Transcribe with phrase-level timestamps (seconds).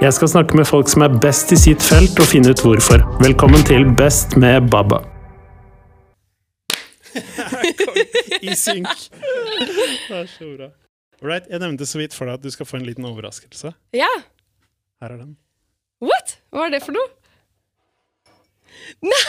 [0.00, 3.02] Jeg skal snakke med folk som er best i sitt felt, og finne ut hvorfor.
[3.20, 5.02] Velkommen til Best med Baba.
[8.48, 8.88] I synk.
[10.08, 10.70] Det er så bra.
[11.20, 13.74] Right, jeg nevnte så vidt for deg at du skal få en liten overraskelse.
[13.92, 14.08] Ja.
[15.04, 15.36] Her er den.
[16.00, 16.38] What?
[16.48, 17.12] Hva er det for noe?
[19.04, 19.22] Nei,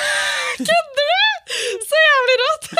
[0.55, 1.21] kødder du?!
[1.83, 2.73] Så jævlig rått!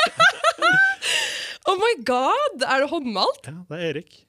[1.68, 2.64] oh my god!
[2.64, 3.52] Er det håndmalt?
[3.52, 4.22] Ja, det er Erik.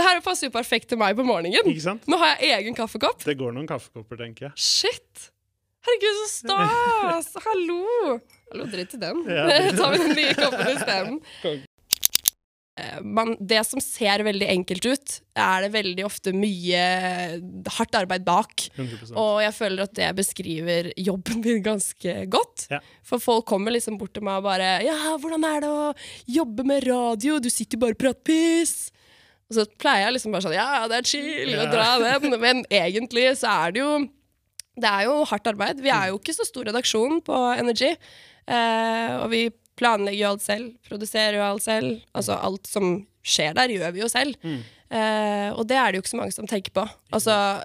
[0.00, 1.60] Det her passer jo perfekt til meg på morgenen.
[1.68, 2.06] Ikke sant?
[2.08, 3.20] Nå har jeg egen kaffekopp.
[3.26, 4.52] Det går noen kaffekopper, tenker jeg.
[4.56, 5.26] Shit!
[5.84, 7.34] Herregud, så stas!
[7.46, 8.16] Hallo!
[8.52, 9.20] Hallo, drit i den.
[9.28, 9.44] Ja,
[9.76, 11.20] tar vi den nye koppen isteden.
[12.80, 16.82] Eh, man- Det som ser veldig enkelt ut, er det veldig ofte mye
[17.76, 18.68] hardt arbeid bak.
[18.76, 22.68] 100 Og jeg føler at det beskriver jobben min ganske godt.
[22.72, 22.80] Ja.
[23.04, 25.92] For folk kommer liksom bort til meg og bare 'Ja, hvordan er det å
[26.40, 27.38] jobbe med radio?
[27.38, 28.90] Du sitter jo bare og prater piss.'
[29.50, 32.64] Og så pleier jeg liksom bare sånn 'Ja, det er chill å dra den', men
[32.70, 34.08] egentlig så er det jo
[34.80, 35.80] Det er jo hardt arbeid.
[35.82, 37.90] Vi er jo ikke så stor redaksjon på Energy.
[38.48, 42.00] Eh, og vi planlegger jo alt selv, produserer jo alt selv.
[42.14, 44.36] Altså alt som skjer der, gjør vi jo selv.
[44.90, 46.88] Eh, og det er det jo ikke så mange som tenker på.
[47.12, 47.62] Altså,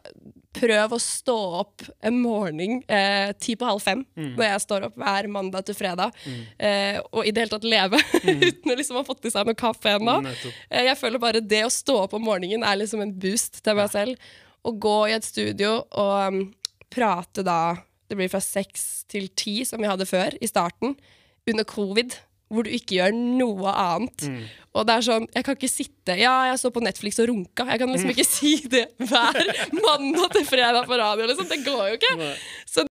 [0.55, 4.03] prøv å stå opp en morgen eh, ti på halv fem,
[4.37, 6.15] når jeg står opp hver mandag til fredag,
[6.57, 7.99] eh, og i det hele tatt leve
[8.47, 10.19] uten å liksom ha fått i seg noe kaffe ennå.
[10.69, 13.77] Eh, jeg føler bare det å stå opp om morgenen er liksom en boost til
[13.77, 14.31] meg selv.
[14.65, 16.39] Å gå i et studio og um,
[16.89, 17.75] prate da
[18.09, 20.93] Det blir fra seks til ti, som vi hadde før, i starten,
[21.49, 22.13] under covid,
[22.51, 24.25] hvor du ikke gjør noe annet.
[24.75, 27.65] Og det er sånn, jeg kan ikke sitte Ja, jeg så på Netflix og runka.
[27.71, 29.39] Jeg kan liksom ikke si det hver
[29.79, 31.25] mandag til fredag på radio.
[31.31, 31.47] Liksom.
[31.49, 32.31] Det går jo ikke.
[32.69, 32.85] Så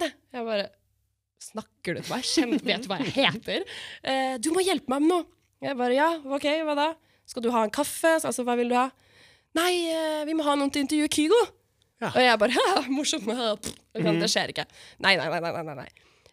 [0.00, 0.68] Jeg bare
[1.46, 2.24] Snakker du til meg?
[2.26, 3.62] Kjenn, vet du hva jeg heter?
[4.02, 5.26] Eh, du må hjelpe meg med noe.
[5.62, 6.86] Jeg bare ja, ok, hva da?
[7.28, 8.16] Skal du ha en kaffe?
[8.18, 8.88] Altså, hva vil du ha?
[9.56, 11.38] Nei, eh, vi må ha noen til intervjuet Kygo.
[12.02, 12.10] Ja.
[12.10, 13.28] Og jeg bare ja, morsomt.
[13.30, 13.78] haha, pff».
[13.96, 14.66] Liksom, Det skjer ikke.
[15.06, 15.88] Nei, nei, nei, nei, nei, nei.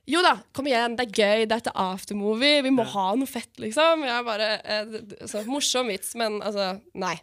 [0.09, 3.53] Jo da, kom igjen, det er gøy, det er aftermovie, vi må ha noe fett,
[3.61, 4.03] liksom.
[4.03, 4.97] Jeg bare, eh,
[5.31, 7.15] så, Morsom vits, men altså, nei.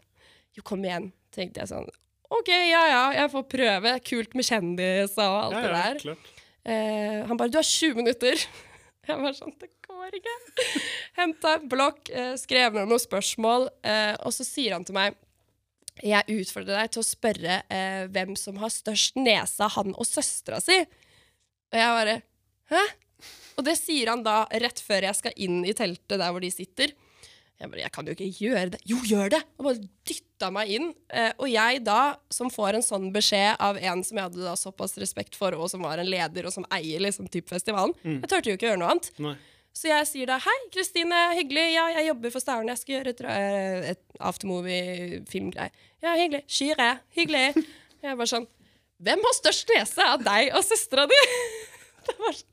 [0.56, 1.90] Jo, kom igjen, tenkte jeg sånn.
[2.30, 3.92] OK, ja ja, jeg får prøve.
[4.06, 6.00] Kult med kjendis og alt Ja, det ja, der.
[6.04, 6.30] klart.
[6.70, 8.46] Eh, han bare 'Du har 20 minutter'.
[9.08, 10.34] Jeg var sånn Det går ikke.
[11.18, 15.16] Henta en blokk, eh, skrev ned noen spørsmål, eh, og så sier han til meg
[16.04, 20.60] Jeg utfordrer deg til å spørre eh, hvem som har størst nese, han og søstera
[20.62, 20.78] si.
[21.72, 22.22] Og jeg bare
[22.70, 22.82] Hæ?
[23.58, 26.50] Og det sier han da rett før jeg skal inn i teltet der hvor de
[26.54, 26.94] sitter.
[27.60, 28.78] Jeg bare, jeg kan jo ikke gjøre det.
[28.88, 29.40] Jo, gjør det!
[29.60, 30.86] Og bare dytta meg inn.
[31.12, 31.98] Eh, og jeg da,
[32.32, 35.68] som får en sånn beskjed av en som jeg hadde da såpass respekt for, og
[35.68, 38.80] som var en leder, og som eier liksom typ festivalen, jeg turte jo ikke gjøre
[38.80, 39.10] noe annet.
[39.20, 39.34] Nei.
[39.76, 42.72] Så jeg sier da hei, Kristine, hyggelig, ja, jeg jobber for Stavern.
[42.72, 45.70] jeg skal gjøre et, eh, et aftermovie-filmgreie.
[46.02, 46.42] Ja, hyggelig.
[46.48, 47.44] Kyre, hyggelig.
[48.00, 48.46] Jeg er bare sånn
[49.04, 51.18] Hvem har størst nese av deg og søstera di?
[52.08, 52.46] Det var sånn.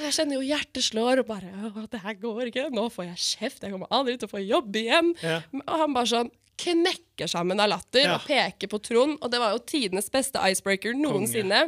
[0.00, 2.68] Jeg kjenner jo hjertet slår, og bare det her går ikke.
[2.72, 3.62] Nå får jeg kjeft.
[3.66, 5.12] Jeg kommer aldri til å få jobb igjen.
[5.22, 5.40] Ja.
[5.66, 6.30] Og han bare sånn
[6.62, 8.16] knekker sammen av latter Ja.
[8.16, 9.18] og peker på Trond.
[9.20, 11.64] Og det var jo tidenes beste icebreaker noensinne.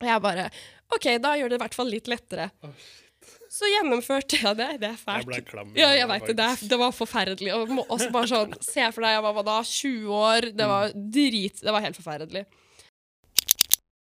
[0.00, 0.50] Og jeg bare
[0.94, 2.50] OK, da gjør det i hvert fall litt lettere.
[3.54, 4.68] Så gjennomførte jeg det.
[4.82, 5.22] Det er fælt.
[5.22, 5.70] Jeg ble klam.
[5.78, 6.36] Ja, jeg vet det.
[6.40, 7.52] Det, det var forferdelig.
[7.54, 10.48] Og også bare sånn, Se for deg, jeg var da 20 år.
[10.58, 12.44] Det var drit Det var helt forferdelig.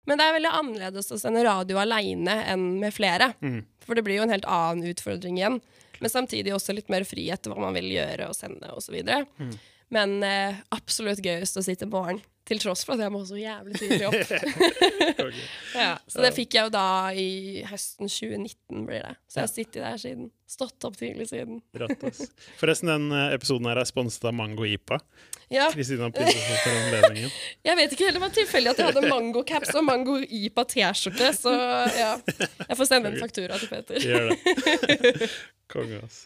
[0.06, 3.32] Men det er veldig annerledes å sende radio aleine enn med flere.
[3.42, 3.64] Mm.
[3.86, 5.62] For det blir jo en helt annen utfordring igjen.
[6.02, 8.98] Men samtidig også litt mer frihet til hva man vil gjøre og sende osv.
[9.02, 9.56] Mm.
[9.94, 12.22] Men eh, absolutt gøyest å sitte morgen.
[12.46, 14.34] Til tross for at jeg må så jævlig tidlig opp.
[15.76, 16.88] Ja, så det fikk jeg jo da
[17.18, 19.16] i høsten 2019, blir det.
[19.26, 20.28] Så jeg har sittet der siden.
[20.50, 21.64] Stått opp tidlig siden.
[22.60, 25.00] Forresten, den eh, episoden her er sponset av Mango IPA.
[25.54, 27.34] Ja, Kristina prinsesse for anledningen.
[27.68, 31.34] jeg vet ikke heller, det var tilfeldig at jeg hadde mango-caps og mango IPA T-skjorte,
[31.38, 31.54] så
[31.98, 32.14] ja.
[32.38, 34.06] Jeg får sende en faktura til Peter.
[34.06, 35.34] Gjør det.
[35.74, 36.26] Konge, ass.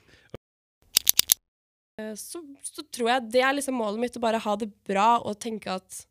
[1.99, 5.17] Eh, Så, så tror jeg det er liksom målet mitt, å bare ha det bra
[5.19, 6.05] og tenke at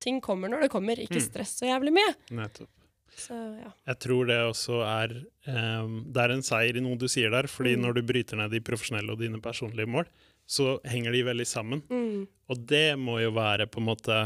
[0.00, 1.26] ting kommer når det kommer, ikke Mm.
[1.28, 2.14] stress så jævlig mye.
[2.30, 2.70] Nettopp.
[3.16, 3.32] Så
[3.62, 3.70] ja.
[3.88, 5.12] Jeg tror det også er
[5.48, 7.82] um, Det er en seier i noe du sier der, fordi Mm.
[7.86, 10.04] når du bryter ned de profesjonelle og dine personlige mål,
[10.46, 11.80] så henger de veldig sammen.
[11.88, 12.26] Mm.
[12.50, 14.18] Og det må jo være på en måte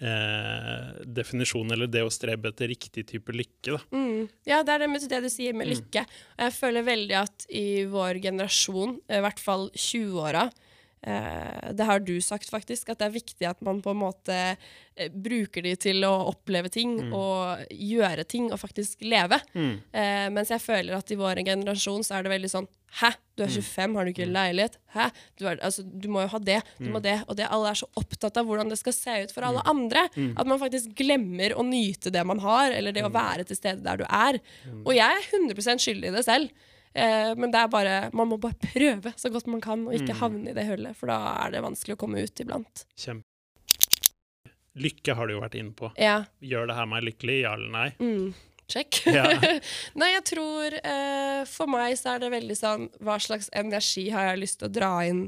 [0.00, 3.80] eh, definisjonen, eller det å strebe etter riktig type lykke, da.
[3.94, 4.28] Mm.
[4.48, 6.04] Ja, det er det, med det du sier med lykke.
[6.38, 10.67] Og jeg føler veldig at i vår generasjon, i hvert fall 20-åra, eh,
[11.00, 15.12] Det har du sagt, faktisk, at det er viktig at man på en måte eh,
[15.12, 19.38] bruker de til å oppleve ting og gjøre ting og faktisk leve.
[19.54, 19.76] Mm.
[19.92, 22.68] Eh, mens jeg føler at i vår generasjon så er det veldig sånn
[23.02, 24.78] Hæ, du er 25, har du ikke leilighet?
[24.94, 27.18] Hæ, du, er, altså, du må jo ha det, du må det.
[27.28, 30.06] Og det alle er så opptatt av hvordan det skal se ut for alle andre.
[30.40, 33.84] At man faktisk glemmer å nyte det man har, eller det å være til stede
[33.84, 34.40] der du er.
[34.86, 36.64] Og jeg er 100 skyldig i det selv.
[36.94, 40.16] Eh, men det er bare, man må bare prøve så godt man kan, og ikke
[40.20, 40.96] havne i det hullet.
[40.98, 42.84] For da er det vanskelig å komme ut iblant.
[42.98, 43.26] Kjempe.
[44.78, 45.90] Lykke har du jo vært inne på.
[45.98, 46.20] Ja.
[46.44, 47.88] Gjør det her meg lykkelig, ja eller nei?
[47.98, 48.28] Mm.
[48.68, 49.00] Check.
[49.08, 49.24] Ja.
[49.98, 54.26] Nei, jeg tror eh, For meg så er det veldig sånn Hva slags energi har
[54.28, 55.22] jeg lyst til å dra inn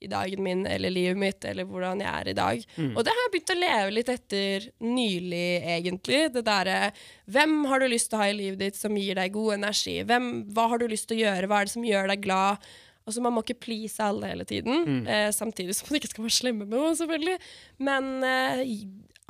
[0.00, 2.64] i dagen min eller livet mitt, eller hvordan jeg er i dag.
[2.76, 2.92] Mm.
[2.96, 5.46] Og det har jeg begynt å leve litt etter nylig,
[5.76, 6.20] egentlig.
[6.36, 6.92] Det derre
[7.26, 9.96] Hvem har du lyst til å ha i livet ditt som gir deg god energi?
[10.06, 11.48] Hvem, hva har du lyst til å gjøre?
[11.50, 12.68] Hva er det som gjør deg glad?
[13.08, 15.06] Altså, Man må ikke please alle hele tiden, Mm.
[15.08, 17.38] eh, samtidig som man ikke skal være slemme med noen, selvfølgelig.
[17.78, 18.64] Men eh,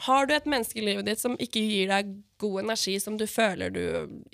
[0.06, 3.24] har du et menneske i livet ditt som ikke gir deg god energi, som du
[3.26, 3.80] føler du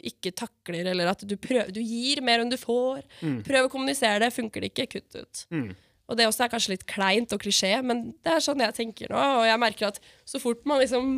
[0.04, 3.00] ikke takler, eller at du, prøver, du gir mer enn du får,
[3.46, 4.32] prøv å kommunisere det.
[4.36, 5.44] Funker det ikke, kutt ut.
[5.54, 5.70] Mm.
[6.08, 9.08] Og det også er kanskje litt kleint og klisjé, men det er sånn jeg tenker
[9.08, 9.16] nå.
[9.40, 11.14] Og jeg merker at så fort man liksom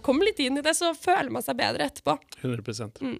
[0.00, 2.14] kommer litt inn i det, så føler man seg bedre etterpå.
[2.40, 3.18] 100 Mm.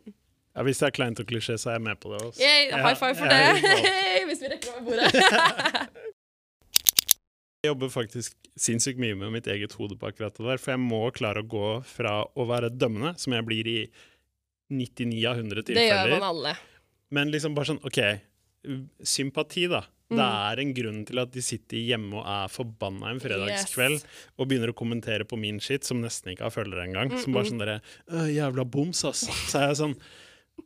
[0.56, 2.22] ja, Hvis det er kleint og klisjé, så er jeg med på det.
[2.24, 2.40] Også.
[2.40, 3.84] Yay, high five for er det!
[4.30, 5.12] Hvis vi rekker over bordet.
[7.60, 10.80] Jeg jobber faktisk sinnssykt mye med mitt eget hode på akkurat det der, for jeg
[10.80, 13.74] må klare å gå fra å være dømmende, som jeg blir i
[14.72, 16.54] 99 av 100 tilfeller Det gjør man alle.
[17.12, 18.00] men liksom bare sånn OK,
[19.02, 19.80] sympati, da.
[20.10, 20.50] Det Mm.
[20.50, 24.02] er en grunn til at de sitter hjemme og er forbanna en fredagskveld
[24.38, 27.12] og begynner å kommentere på min shit, som nesten ikke har følgere engang.
[27.22, 27.80] Som bare sånn derre
[28.10, 29.28] «Øh, Jævla boms, ass.
[29.46, 29.94] Så er jeg sånn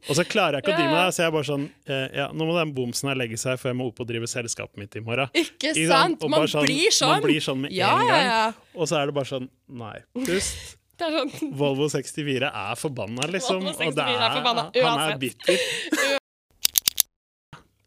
[0.09, 2.09] Og så klarer jeg ikke å drive med det, så jeg er bare sånn eh,
[2.17, 4.77] Ja, nå må den bomsen her legge seg, for jeg må opp og drive selskapet
[4.81, 5.29] mitt i morgen.
[5.35, 6.25] Ikke sant?
[6.25, 7.09] Og Man sånn- blir sånn.
[7.13, 8.25] Man blir sånn med ja, en gang.
[8.25, 8.53] ja.
[8.75, 10.77] Og så er det bare sånn Nei, pust.
[10.99, 13.61] Det er sånn Volvo 64 er forbanna, liksom.
[13.61, 15.21] Volvo og det 64 er forbanna, han er uansett.
[15.21, 16.19] bitter.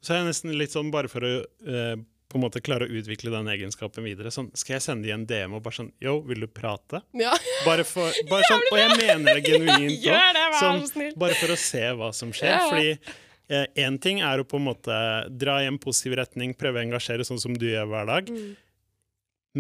[0.08, 2.96] Så er jeg nesten litt sånn, bare for å eh, på en måte klare å
[3.00, 6.18] utvikle den egenskapen videre, sånn, skal jeg sende de en DM og bare sånn Yo,
[6.28, 7.02] vil du prate?
[7.16, 7.34] Ja.
[7.68, 10.42] Bare for bare sånn, Og jeg mener det genuint òg.
[10.60, 12.56] Sånn, bare for å se hva som skjer.
[12.56, 12.68] Ja.
[12.72, 14.96] Fordi én ting er å på en måte
[15.32, 18.32] dra i en positiv retning, prøve å engasjere sånn som du gjør hver dag.
[18.32, 18.50] Mm.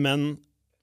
[0.08, 0.28] Men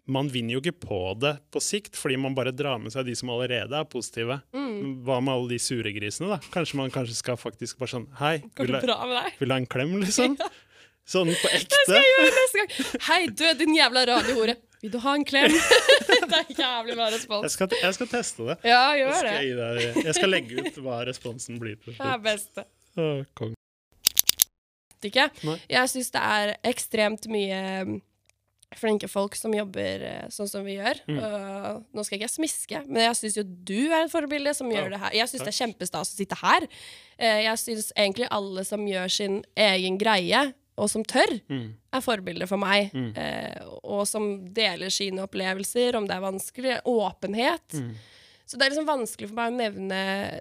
[0.07, 3.15] man vinner jo ikke på det på sikt, fordi man bare drar med seg de
[3.17, 4.41] som allerede er positive.
[4.53, 5.01] Mm.
[5.07, 6.41] Hva med alle de sure grisene, da?
[6.53, 10.37] Kanskje man kanskje skal faktisk bare sånn Hei, vil du, ha en klem, liksom?
[11.05, 11.69] Sånn på ekte.
[11.69, 13.01] Det skal jeg gjøre neste gang.
[13.11, 14.55] Hei, du, din jævla radiohore.
[14.81, 15.53] Vil du ha en klem?
[16.31, 17.57] det er jævlig bra Jeg respons.
[17.59, 18.57] skal, jeg skal teste det.
[18.65, 19.75] Ja, Jeg gjør skal, det.
[19.85, 22.25] Jeg, jeg skal legge ut hva responsen blir til Det er slutt.
[22.25, 22.65] beste.
[22.97, 23.53] Å, kong.
[25.05, 25.29] Ikke?
[25.45, 25.59] Nei.
[25.69, 27.61] Jeg syns det er ekstremt mye
[28.81, 31.01] flinke folk som jobber eh, sånn som vi gjør.
[31.09, 31.19] Mm.
[31.21, 34.71] Og nå skal ikke jeg smiske, men jeg syns jo du er et forbilde som
[34.71, 35.15] Ja, gjør det her.
[35.21, 36.67] Jeg syns det er kjempestas å sitte her.
[37.19, 41.75] Eh, Jeg syns egentlig alle som gjør sin egen greie, og som tør, Mm.
[41.93, 42.91] er forbilder for meg.
[42.93, 43.13] Mm.
[43.17, 46.81] Eh, og som deler sine opplevelser, om det er vanskelig.
[46.85, 47.69] Åpenhet.
[47.79, 47.95] Mm.
[48.47, 50.41] Så det er liksom vanskelig for meg å nevne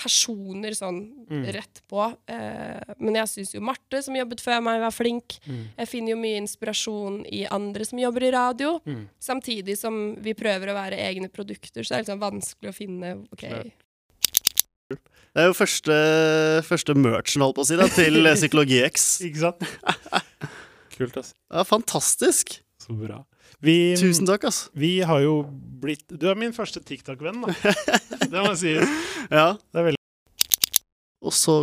[0.00, 1.00] personer sånn
[1.30, 1.44] Mm.
[1.54, 2.02] rett på.
[2.26, 5.36] Eh, men jeg syns jo Marte, som jobbet før meg, var flink.
[5.46, 5.60] Mm.
[5.78, 8.72] Jeg finner jo mye inspirasjon i andre som jobber i radio.
[8.88, 9.04] Mm.
[9.22, 13.12] Samtidig som vi prøver å være egne produkter, så det er sånn vanskelig å finne
[13.32, 13.46] OK.
[14.90, 15.94] Det er jo første,
[16.66, 19.20] første merchen, holdt på å si, da, til Psykologi X.
[19.28, 19.62] Ikke sant?
[20.96, 21.30] Kult, ass.
[21.52, 22.56] Ja, fantastisk.
[22.82, 23.20] Så bra.
[23.60, 24.68] Vi, Tusen takk, ass.
[24.72, 25.42] vi har jo
[25.80, 27.54] blitt Du er min første TikTok-venn, da.
[28.30, 28.74] Det må jeg si.
[29.32, 29.52] Ja.
[29.58, 30.00] Det er veldig
[31.26, 31.56] Og så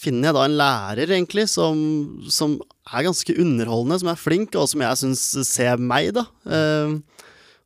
[0.00, 1.76] finner jeg da en lærer, egentlig, som,
[2.32, 2.54] som
[2.88, 6.24] er ganske underholdende, som er flink, og som jeg syns ser meg, da.
[6.48, 6.94] Eh,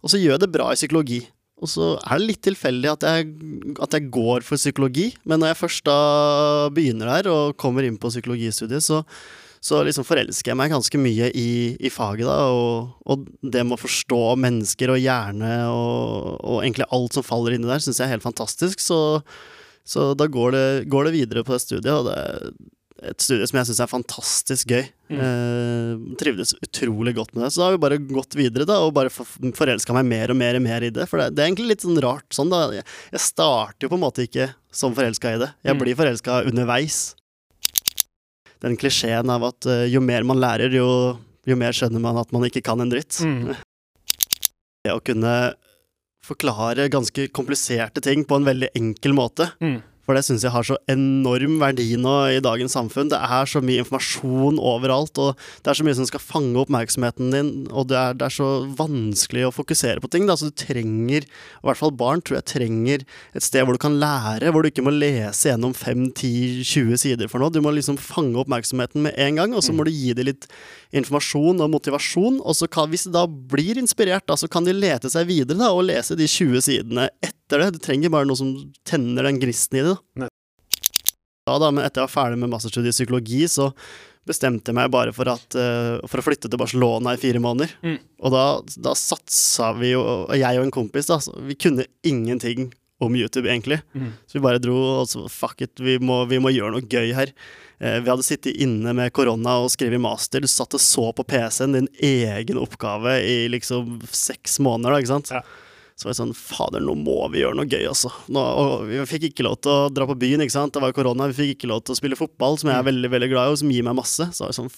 [0.02, 1.20] og så gjør jeg det bra i psykologi.
[1.62, 3.28] Og så er det litt tilfeldig at jeg,
[3.87, 5.99] at jeg går for psykologi, men når jeg først da
[6.75, 9.04] begynner der og kommer inn på psykologistudiet, så,
[9.64, 11.49] så liksom forelsker jeg meg ganske mye i,
[11.80, 16.85] i faget, da, og, og det med å forstå mennesker og hjerne og, og egentlig
[16.92, 18.83] alt som faller inni der, syns jeg er helt fantastisk.
[18.85, 18.99] Så,
[19.88, 22.52] så da går det, går det videre på det studiet, og det er
[23.04, 24.85] et studie som jeg syns er fantastisk gøy.
[25.12, 25.18] Mm.
[25.25, 27.50] Eh, trivdes utrolig godt med det.
[27.52, 29.28] Så da har vi bare gått videre da, og bare for,
[29.59, 31.09] forelska meg mer og mer og mer i det.
[31.11, 32.62] For det, det er egentlig litt sånn rart sånn, da.
[32.78, 35.50] Jeg, jeg starter jo på en måte ikke som forelska i det.
[35.66, 35.83] Jeg Mm.
[35.85, 37.02] blir forelska underveis.
[38.64, 40.88] Den klisjeen av at uh, jo mer man lærer, jo,
[41.44, 43.21] jo mer skjønner man at man ikke kan en dritt.
[43.21, 43.54] mm.
[44.85, 45.35] Det å kunne
[46.25, 49.47] forklare ganske kompliserte ting på en veldig enkel måte.
[49.64, 49.78] Mm.
[50.04, 53.11] For det syns jeg har så enorm verdi nå i dagens samfunn.
[53.12, 57.32] Det er så mye informasjon overalt, og det er så mye som skal fange oppmerksomheten
[57.32, 60.28] din, og det er, det er så vanskelig å fokusere på ting.
[60.28, 60.37] Da.
[60.37, 63.99] Så du trenger, i hvert fall barn, tror jeg trenger et sted hvor du kan
[64.00, 67.52] lære, hvor du ikke må lese gjennom 5-10-20 sider for noe.
[67.54, 70.49] Du må liksom fange oppmerksomheten med en gang, og så må du gi dem litt
[70.94, 72.42] informasjon og motivasjon.
[72.44, 75.73] Og kan, hvis de da blir inspirert, da, så kan de lete seg videre da,
[75.73, 77.74] og lese de 20 sidene etter det.
[77.76, 78.54] Du trenger bare noe som
[78.86, 79.96] tenner den gristen i det.
[80.16, 80.30] Da.
[81.44, 83.70] Ja, da, men etter jeg var ferdig med masterstudiet i psykologi, så
[84.24, 87.74] bestemte jeg meg bare for, at, uh, for å flytte til Barcelona i fire måneder.
[87.84, 87.98] Mm.
[88.24, 88.44] Og da,
[88.86, 92.70] da satsa vi jo, og jeg og en kompis, da, vi kunne ingenting
[93.04, 93.82] om YouTube, egentlig.
[93.92, 94.14] Mm.
[94.24, 97.12] Så vi bare dro og så fuck it, vi må, vi må gjøre noe gøy
[97.16, 97.34] her.
[97.76, 100.40] Uh, vi hadde sittet inne med korona og skrevet master.
[100.40, 105.12] Du satt og så på PC-en din egen oppgave i liksom seks måneder, da, ikke
[105.12, 105.34] sant.
[105.36, 105.44] Ja.
[105.94, 108.10] Så var jeg sånn Fader, nå må vi gjøre noe gøy, altså.
[108.34, 110.74] Nå, og vi fikk ikke lov til å dra på byen, ikke sant.
[110.74, 111.28] Det var korona.
[111.30, 112.88] Vi fikk ikke lov til å spille fotball, som jeg er mm.
[112.88, 114.26] veldig veldig glad i, og som gir meg masse.
[114.34, 114.72] Så var jeg sånn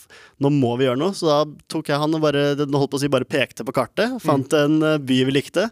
[0.44, 1.16] Nå må vi gjøre noe.
[1.16, 1.38] Så da
[1.72, 4.18] tok jeg han og bare, holdt på å si, bare pekte på kartet.
[4.20, 4.60] Fant mm.
[4.60, 5.70] en eh, by vi likte.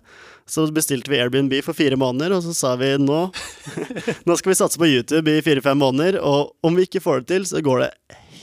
[0.48, 3.20] Så bestilte vi Airbnb for fire måneder, og så sa vi nå
[4.28, 7.34] Nå skal vi satse på YouTube i fire-fem måneder, og om vi ikke får det
[7.34, 7.92] til, så går det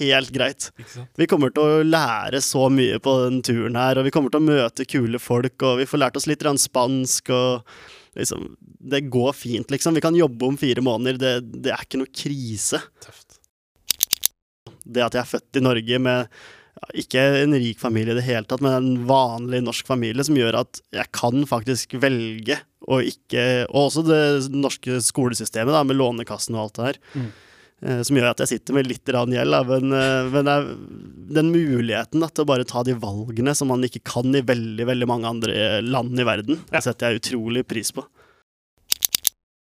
[0.01, 0.69] helt greit.
[1.17, 4.41] Vi kommer til å lære så mye på den turen her, og vi kommer til
[4.41, 7.67] å møte kule folk, og vi får lært oss litt spansk, og
[8.17, 9.93] liksom Det går fint, liksom.
[9.93, 11.17] Vi kan jobbe om fire måneder.
[11.21, 12.79] Det, det er ikke noe krise.
[13.03, 13.37] Tøft.
[14.81, 16.41] Det at jeg er født i Norge med
[16.97, 20.57] ikke en rik familie i det hele tatt, men en vanlig norsk familie, som gjør
[20.63, 22.57] at jeg kan faktisk velge
[22.89, 26.97] og ikke Og også det norske skolesystemet, da, med Lånekassen og alt det her.
[27.13, 27.27] Mm.
[27.81, 29.57] Eh, som gjør at jeg sitter med litt gjeld.
[29.71, 30.67] Men, eh, er,
[31.33, 34.85] den muligheten da, til å bare ta de valgene som man ikke kan i veldig
[34.85, 36.77] veldig mange andre land i verden, ja.
[36.77, 38.05] det setter jeg utrolig pris på.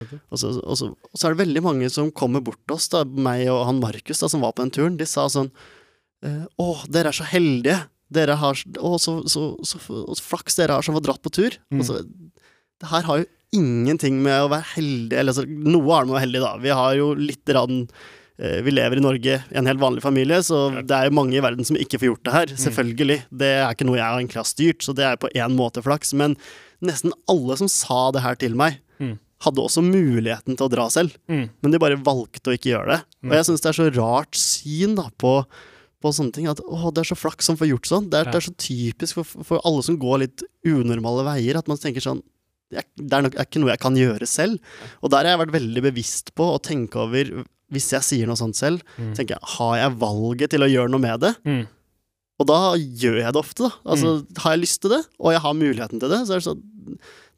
[0.01, 2.89] Og så, og, så, og så, er det veldig mange som kommer bort til oss,
[2.91, 4.97] da, meg og han Markus da, som var på den turen.
[4.99, 5.51] De sa sånn
[6.25, 7.77] eh, Å, dere er så heldige.
[8.11, 9.79] Dere har Å, så, så, så,
[10.25, 11.55] flaks dere har som har dratt på tur.
[11.71, 11.85] Mm.
[11.87, 12.01] Så,
[12.81, 16.13] det her har jo ingenting med å være heldig eller altså, Noe har det med
[16.13, 16.51] å være heldig, da.
[16.63, 17.79] Vi har jo litt rann
[18.39, 21.37] eh, vi lever i Norge, i en helt vanlig familie, så det er jo mange
[21.37, 22.53] i verden som ikke får gjort det her.
[22.53, 22.61] Mm.
[22.65, 23.19] Selvfølgelig.
[23.43, 26.15] Det er ikke noe jeg egentlig har styrt, så det er på én måte flaks.
[26.17, 26.37] Men
[26.85, 29.17] nesten alle som sa det her til meg, mm.
[29.45, 31.17] hadde også muligheten til å dra selv.
[31.31, 31.49] Mm.
[31.61, 33.01] Men de bare valgte å ikke gjøre det.
[33.27, 35.35] Og jeg syns det er så rart syn da på,
[36.01, 36.49] på sånne ting.
[36.51, 38.09] At å, det er så flaks som får gjort sånn.
[38.13, 41.69] Det er, det er så typisk for, for, alle som går litt unormale veier, at
[41.69, 42.23] man tenker sånn
[42.71, 44.73] det er, nok, er ikke noe jeg kan gjøre selv.
[45.01, 47.33] Og der har jeg vært veldig bevisst på å tenke over
[47.71, 49.13] Hvis jeg sier noe sånt selv, mm.
[49.17, 51.35] tenker jeg har jeg valget til å gjøre noe med det?
[51.47, 51.63] Mm.
[52.41, 53.71] Og da gjør jeg det ofte, da.
[53.93, 54.39] Altså, mm.
[54.43, 56.63] Har jeg lyst til det, og jeg har muligheten til det, så er det sånn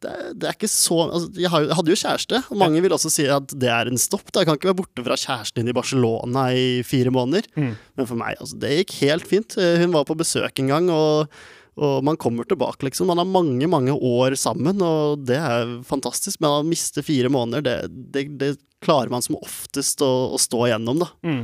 [0.03, 2.95] det, det, er ikke så altså, jeg, har, jeg, hadde jo kjæreste, og mange vil
[2.95, 4.25] også si at det er en stopp.
[4.31, 4.41] Da.
[4.41, 7.47] Jeg kan ikke være borte fra kjæresten din i Barcelona i fire måneder.
[7.55, 7.73] Mm.
[7.99, 9.55] Men for meg, altså, det gikk helt fint.
[9.55, 11.31] Hun var på besøk en gang, og
[11.75, 13.10] og man kommer tilbake, liksom.
[13.10, 16.42] Man har mange, mange år sammen, og det er fantastisk.
[16.44, 17.77] Men å miste fire måneder, det,
[18.13, 18.53] det, det,
[18.84, 21.10] klarer man som oftest å, å stå igjennom, da.
[21.25, 21.44] Mm.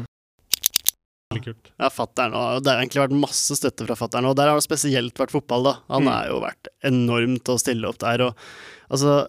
[1.39, 1.69] Kult.
[1.77, 4.65] Ja, fatteren, og Det har egentlig vært masse støtte fra fatter'n, og der har det
[4.65, 5.67] spesielt vært fotball.
[5.69, 5.75] da.
[5.93, 6.09] Han mm.
[6.11, 8.25] har jo vært enormt å stille opp der.
[8.25, 9.19] og altså,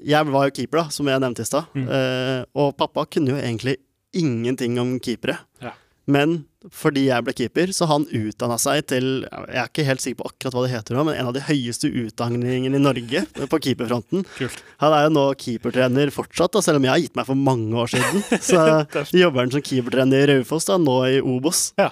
[0.00, 1.90] Jeg var jo keeper, da, som jeg nevnte i stad, mm.
[1.98, 3.78] eh, og pappa kunne jo egentlig
[4.16, 5.36] ingenting om keepere.
[5.62, 5.76] Ja.
[6.08, 6.38] Men
[6.72, 10.30] fordi jeg ble keeper, så han utdanna seg til Jeg er ikke helt sikker på
[10.30, 14.24] akkurat hva det heter nå, men en av de høyeste utdanningene i Norge på keeperfronten.
[14.38, 14.62] Kult.
[14.82, 17.76] Han er jo nå keepertrener fortsatt, da, selv om jeg har gitt meg for mange
[17.78, 18.24] år siden.
[18.50, 21.68] Så jobber han som keepertrener i Raufoss, da, nå i Obos.
[21.80, 21.90] Ja.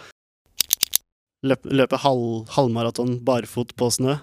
[1.46, 4.16] Løp, løper halv, halvmaraton barfot på snø.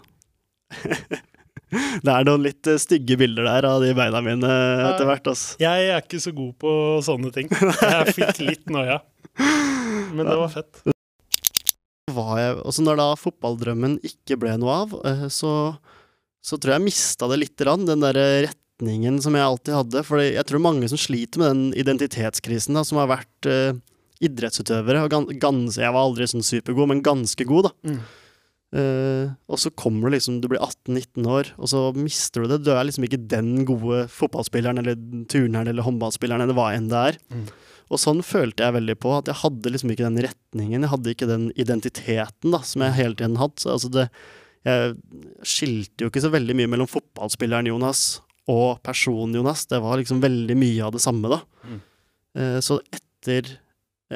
[1.74, 4.56] Det er noen litt stygge bilder der av de beina mine
[4.90, 5.30] etter hvert.
[5.34, 5.58] Altså.
[5.62, 6.74] Jeg er ikke så god på
[7.06, 7.52] sånne ting.
[7.82, 9.02] Jeg fikk litt noia.
[10.14, 10.84] Men det var fett.
[12.14, 15.74] Jeg, når da fotballdrømmen ikke ble noe av, eh, så,
[16.44, 20.04] så tror jeg jeg mista det lite grann, den der retningen som jeg alltid hadde.
[20.06, 23.80] For jeg tror mange som sliter med den identitetskrisen, da, som har vært uh,
[24.24, 25.06] idrettsutøvere.
[25.08, 27.94] Og gans, jeg var aldri sånn supergod, men ganske god, da.
[27.94, 28.04] Mm.
[28.74, 32.64] Uh, og så kommer du liksom, du blir 18-19 år, og så mister du det.
[32.66, 34.98] Du er liksom ikke den gode fotballspilleren eller
[35.30, 37.20] turneren eller håndballspilleren eller hva enn det er.
[37.30, 37.46] Mm.
[37.94, 41.14] Og sånn følte jeg veldig på, at jeg hadde liksom ikke den retningen, jeg hadde
[41.14, 43.68] ikke den identiteten da, som jeg hele tiden hadde.
[43.70, 44.08] Altså det,
[44.66, 44.96] jeg
[45.46, 49.68] skilte jo ikke så veldig mye mellom fotballspilleren Jonas og personen Jonas.
[49.70, 51.44] Det var liksom veldig mye av det samme, da.
[51.68, 51.82] Mm.
[52.40, 53.58] Uh, så etter,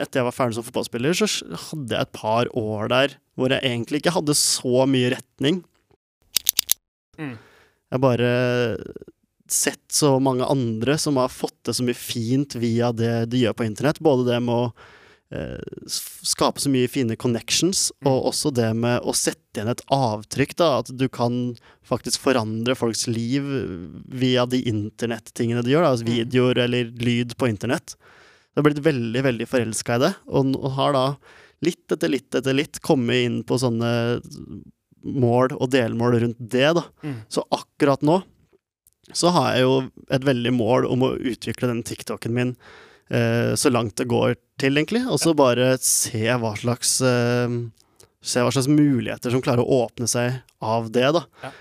[0.02, 1.28] etter jeg var ferdig som fotballspiller, så
[1.70, 5.62] hadde jeg et par år der hvor jeg egentlig ikke hadde så mye retning.
[7.18, 7.36] Mm.
[7.88, 8.32] Jeg bare
[9.52, 13.56] sett så mange andre som har fått det så mye fint via det de gjør
[13.58, 14.02] på internett.
[14.04, 14.66] Både det med å
[15.32, 15.62] eh,
[16.28, 20.58] skape så mye fine connections, og også det med å sette igjen et avtrykk.
[20.60, 21.56] da, At du kan
[21.88, 23.48] faktisk forandre folks liv
[24.12, 25.88] via de internettingene de gjør.
[25.88, 27.96] da, altså Videoer eller lyd på internett.
[28.58, 31.04] Jeg har blitt veldig, veldig forelska i det, og, og har da
[31.62, 33.92] litt etter litt etter litt kommet inn på sånne
[35.06, 36.84] mål og delmål rundt det, da.
[37.06, 37.20] Mm.
[37.30, 38.24] Så akkurat nå
[39.16, 39.76] så har jeg jo
[40.12, 42.56] et veldig mål om å utvikle den TikToken min
[43.14, 45.06] eh, så langt det går til, egentlig.
[45.06, 47.60] Og så bare se hva slags eh,
[48.28, 51.22] Se hva slags muligheter som klarer å åpne seg av det, da.
[51.46, 51.52] Ja.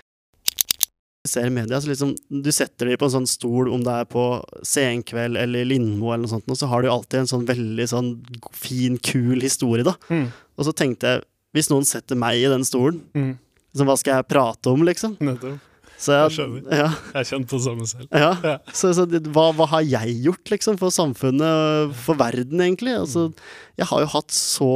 [1.27, 4.05] Ser i media, så liksom, du setter dem på en sånn stol, om det er
[4.09, 4.23] på
[4.67, 8.11] Senkveld eller Lindmo eller noe sånt, og så har du alltid en sånn veldig sånn
[8.55, 9.93] fin, kul historie, da.
[10.09, 10.27] Mm.
[10.57, 11.25] Og så tenkte jeg,
[11.57, 13.37] hvis noen setter meg i den stolen, Mm.
[13.75, 15.17] så hva skal jeg prate om, liksom?
[15.19, 15.59] Nettopp.
[15.97, 16.71] Så Jeg jeg, skjønner.
[16.77, 18.07] ja, Jeg har kjent på samme selv.
[18.13, 18.31] ja.
[18.43, 18.57] Ja.
[18.71, 22.93] Så, så det, hva, hva har jeg gjort, liksom, for samfunnet, for verden, egentlig?
[22.99, 23.33] Altså,
[23.77, 24.69] jeg har jo hatt så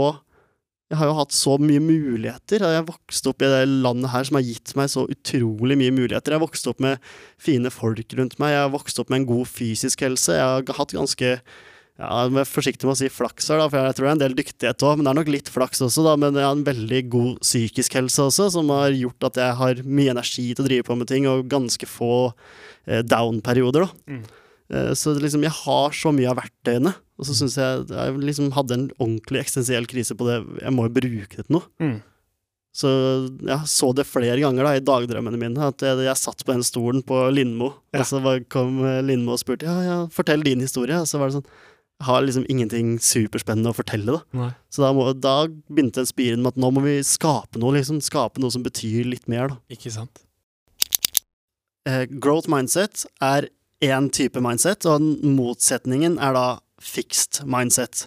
[0.92, 2.60] jeg har jo hatt så mye muligheter.
[2.68, 5.94] Jeg har vokst opp i det landet her som har gitt meg så utrolig mye
[5.96, 6.34] muligheter.
[6.34, 7.00] Jeg har vokst opp med
[7.40, 10.36] fine folk rundt meg, jeg har vokst opp med en god fysisk helse.
[10.36, 11.38] Jeg har hatt ganske
[12.02, 14.16] ja, jeg er forsiktig med å si flaks her, da, for jeg tror det er
[14.16, 16.16] en del dyktighet òg, men det er nok litt flaks også, da.
[16.20, 19.82] Men jeg har en veldig god psykisk helse også, som har gjort at jeg har
[19.86, 22.14] mye energi til å drive på med ting, og ganske få
[22.88, 24.16] eh, down-perioder, da.
[24.16, 24.24] Mm.
[24.72, 28.48] Eh, Så liksom, jeg har så mye av verktøyene, og så syns jeg jeg liksom
[28.58, 30.40] hadde en ordentlig eksistensiell krise på det.
[30.64, 31.68] Jeg må jo bruke det til noe.
[31.82, 32.00] Mm.
[32.74, 32.90] Så
[33.46, 36.64] jeg så det flere ganger da, i dagdrømmene mine, at jeg, jeg satt på den
[36.64, 38.00] stolen på Lindmo, Ja.
[38.00, 40.96] og så kom eh, Lindmo og spurte ja, ja, fortell din historie.
[41.04, 41.50] Og så var det sånn
[42.02, 44.22] Jeg har liksom ingenting superspennende å fortelle, da.
[44.40, 44.50] Nei.
[44.74, 45.36] Så da, må, da
[45.70, 48.00] begynte spiren med at nå må vi skape noe, liksom.
[48.02, 49.60] Skape noe som betyr litt mer, da.
[49.76, 50.24] Ikke sant?
[51.86, 53.50] Eh, growth mindset er
[53.84, 56.48] én type mindset, og motsetningen er da
[56.84, 58.06] fixed mindset.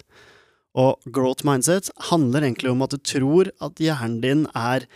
[0.75, 4.87] Og growth mindset handler egentlig om at du tror at hjernen din er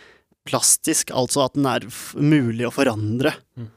[0.48, 1.86] plastisk, altså at den er
[2.20, 3.32] mulig å forandre.
[3.56, 3.70] Mm.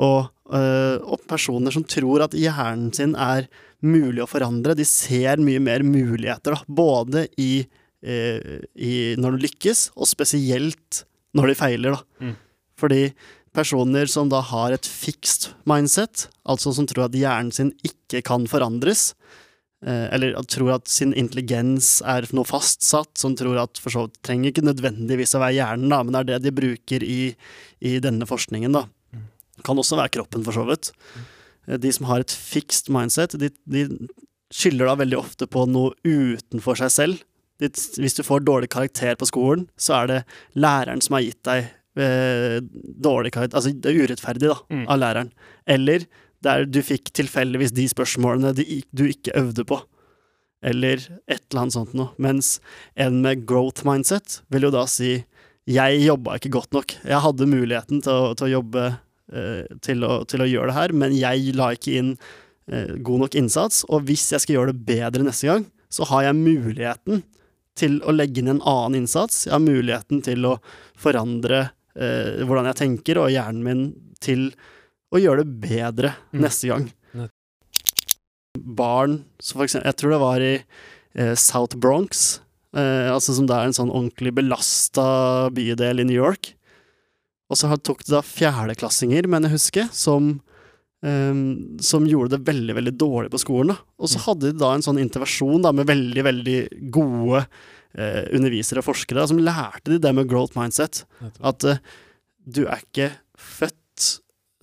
[0.00, 3.50] Og, øh, og personer som tror at hjernen sin er
[3.84, 6.64] mulig å forandre, de ser mye mer muligheter, da.
[6.68, 7.64] Både i,
[8.04, 11.04] øh, i når du lykkes, og spesielt
[11.36, 12.26] når de feiler, da.
[12.26, 12.36] Mm.
[12.80, 13.02] Fordi
[13.56, 18.46] personer som da har et fixed mindset, altså som tror at hjernen sin ikke kan
[18.50, 19.10] forandres,
[19.86, 24.20] eh, eller tror at sin intelligens er noe fastsatt, som tror at for så vidt
[24.26, 27.20] trenger ikke nødvendigvis å være hjernen, da, men det er det de bruker i,
[27.80, 28.76] i denne forskningen.
[28.76, 28.86] da.
[29.66, 30.92] Kan også være kroppen, for så vidt.
[31.66, 33.88] Eh, De som har et fixed mindset, de, de
[34.54, 37.26] skylder da veldig ofte på noe utenfor seg selv.
[37.60, 40.20] Hvis du får dårlig karakter på skolen, så er det
[40.56, 42.60] læreren som har gitt deg eh,
[43.00, 44.84] dårlig karakter Altså det er urettferdig, da, Mm.
[44.88, 45.30] av læreren.
[45.66, 46.06] Eller
[46.42, 49.80] der du fikk tilfeldigvis de spørsmålene de, du ikke øvde på.
[50.62, 52.10] Eller et eller annet sånt noe.
[52.18, 52.58] Mens
[52.96, 55.24] en med growth mindset vil jo da si
[55.70, 56.94] jeg jobba ikke godt nok.
[57.04, 58.84] Jeg hadde muligheten til å, til å jobbe
[59.32, 62.14] eh, til, å, til å gjøre det her, men jeg la ikke inn
[62.72, 63.84] eh, god nok innsats.
[63.88, 67.22] Og hvis jeg skal gjøre det bedre neste gang, så har jeg muligheten
[67.78, 69.44] til å legge inn en annen innsats.
[69.46, 70.56] Jeg har muligheten til å
[71.00, 73.84] forandre eh, hvordan jeg tenker, og hjernen min
[74.20, 74.50] til
[75.12, 76.40] å gjøre det bedre Mm.
[76.44, 76.90] neste gang.
[78.58, 80.54] Barn, så for eksempel, jeg tror det var i
[81.14, 82.40] eh, South Bronx,
[82.76, 86.52] eh, altså som det er en sånn ordentlig belasta bydel i New York.
[87.50, 90.36] Og så tok det da fjerdeklassinger, mener jeg husker, som,
[91.02, 93.72] ehm, som gjorde det veldig, veldig dårlig på skolen.
[93.74, 93.78] Da.
[93.98, 94.24] Og så Mm.
[94.26, 97.46] hadde de da en sånn intervensjon da, med veldig, veldig gode
[97.98, 101.04] eh, undervisere og forskere som lærte de det med growth mindset.
[101.42, 101.80] At eh,
[102.46, 103.76] du er ikke født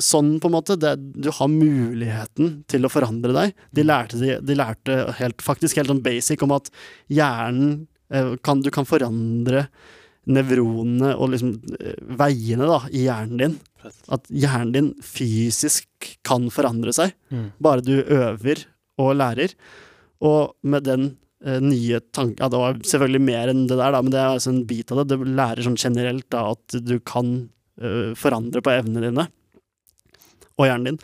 [0.02, 0.76] sånn, på en måte.
[0.78, 3.54] Det, du har muligheten til å forandre deg.
[3.74, 6.70] De lærte, de, de lærte helt, faktisk helt sånn basic om at
[7.10, 9.68] hjernen eh, kan, Du kan forandre
[10.28, 13.58] nevronene og liksom eh, veiene da, i hjernen din.
[14.12, 15.88] At hjernen din fysisk
[16.28, 17.52] kan forandre seg, Mm.
[17.60, 18.66] bare du øver
[19.00, 19.54] og lærer.
[20.24, 21.18] Og med den
[21.62, 24.50] nye tanker Ja, det var selvfølgelig mer enn det der, da, men det er altså
[24.54, 25.18] en bit av det.
[25.18, 27.50] Du lærer sånn generelt da, at du kan
[27.82, 29.28] uh, forandre på evnene dine
[30.58, 31.00] og hjernen din.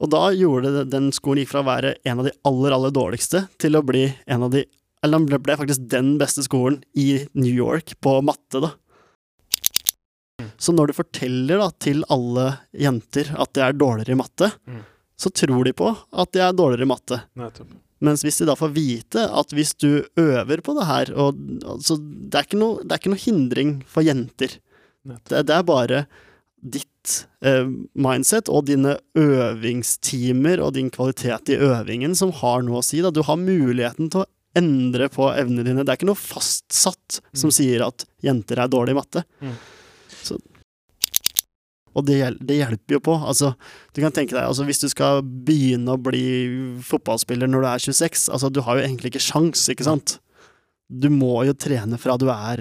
[0.00, 2.92] Og da gjorde det, den skolen gikk fra å være en av de aller, aller
[2.96, 4.64] dårligste til å bli en av de
[5.04, 8.72] Eller den ble, faktisk den beste skolen i New York på matte, da.
[10.56, 14.80] Så når du forteller da til alle jenter at de er dårligere i matte, Mm.
[15.20, 17.20] så tror de på at de er dårligere i matte.
[17.36, 17.68] Nettopp.
[18.04, 21.96] Mens hvis de da får vite at hvis du øver på det her og, altså,
[21.96, 24.58] det, er ikke noe, det er ikke noe hindring for jenter.
[25.06, 26.06] Det, det er bare
[26.56, 27.12] ditt
[27.46, 33.00] eh, mindset og dine øvingstimer og din kvalitet i øvingen som har noe å si.
[33.04, 33.12] Da.
[33.14, 35.84] Du har muligheten til å endre på evnene dine.
[35.84, 39.24] Det er ikke noe fastsatt som sier at jenter er dårlige i matte.
[39.44, 39.56] Mm.
[40.16, 40.38] Så,
[41.96, 43.14] og det, det hjelper jo på.
[43.24, 43.54] Altså,
[43.96, 46.24] du kan tenke deg, altså, Hvis du skal begynne å bli
[46.84, 50.18] fotballspiller når du er 26, altså, du har jo egentlig ikke sjans, ikke sant?
[50.92, 52.60] Du må jo trene fra du er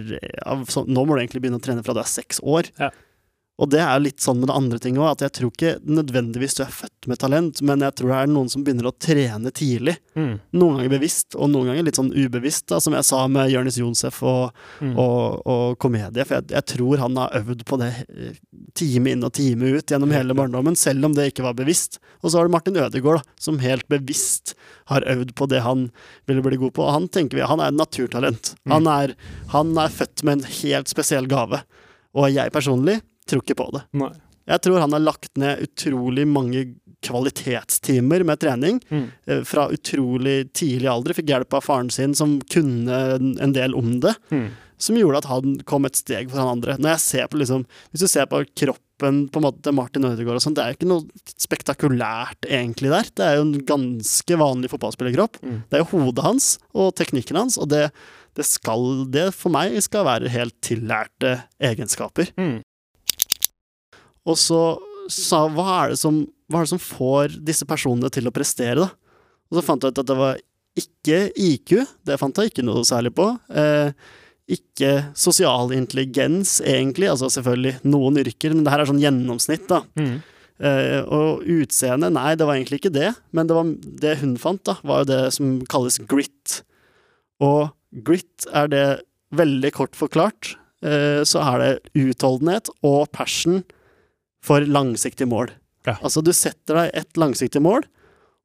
[0.72, 2.72] så- Nå må du egentlig begynne å trene fra du er seks år.
[2.80, 2.90] Ja.
[3.56, 6.58] Og det er litt sånn med det andre ting òg, at jeg tror ikke nødvendigvis
[6.58, 9.52] du er født med talent, men jeg tror det er noen som begynner å trene
[9.56, 9.94] tidlig.
[10.20, 10.34] Mm.
[10.60, 13.78] Noen ganger bevisst, og noen ganger litt sånn ubevisst, da, som jeg sa med Jonis
[13.80, 14.92] Jonsef og, Mm.
[15.00, 16.26] og, og komedie.
[16.28, 18.36] For jeg, jeg tror han har øvd på det eh,
[18.76, 22.02] time inn og time ut gjennom hele barndommen, selv om det ikke var bevisst.
[22.20, 24.52] Og så har du Martin Ødegaard, da, som helt bevisst
[24.92, 25.88] har øvd på det han
[26.28, 26.84] ville bli god på.
[26.84, 28.52] Og han tenker vi, han er naturtalent.
[28.68, 29.16] Han er,
[29.56, 31.64] han er født med en helt spesiell gave.
[32.16, 33.84] Og jeg personlig tror ikke på det.
[33.94, 34.12] Nei.
[34.46, 39.08] Jeg tror han har lagt ned utrolig mange kvalitetstimer med trening Mm.
[39.28, 41.14] eh, fra utrolig tidlig alder.
[41.14, 43.00] Fikk hjelp av faren sin, som kunne
[43.42, 44.16] en del om det.
[44.32, 44.50] Mm.
[44.78, 46.78] Som gjorde at han kom et steg foran andre.
[46.78, 50.36] Når jeg ser på liksom, Hvis du ser på kroppen på en måte Martin Ødegaard
[50.36, 51.04] og sånn, det er jo ikke noe
[51.40, 53.04] spektakulært egentlig der.
[53.16, 55.40] Det er jo en ganske vanlig fotballspillerkropp.
[55.42, 55.64] Mm.
[55.70, 57.92] Det er jo hodet hans og teknikken hans, og det,
[58.36, 62.32] det skal Det for meg skal være helt tillærte egenskaper.
[62.38, 62.62] Mm.
[64.26, 64.62] Og så
[65.12, 68.88] sa hva er, det som, hva er det som får disse personene til å prestere,
[68.88, 68.92] da?
[69.52, 70.40] Og så fant jeg ut at det var
[70.76, 71.76] ikke IQ,
[72.08, 73.30] det fant jeg ikke noe særlig på.
[73.54, 73.94] Eh,
[74.52, 77.08] ikke sosial intelligens, egentlig.
[77.12, 79.84] Altså selvfølgelig noen yrker, men det her er sånn gjennomsnitt, da.
[79.98, 80.18] Mm.
[80.56, 83.14] Eh, og utseende, nei, det var egentlig ikke det.
[83.36, 83.72] Men det, var,
[84.04, 86.60] det hun fant, da, var jo det som kalles grit.
[87.44, 87.70] Og
[88.06, 88.88] grit er det,
[89.36, 90.54] veldig kort forklart,
[90.86, 93.64] eh, så er det utholdenhet og passion
[94.46, 95.52] for langsiktige mål.
[95.86, 95.98] Ja.
[96.00, 97.86] Altså, du setter deg et langsiktig mål,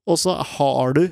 [0.09, 1.07] og så har du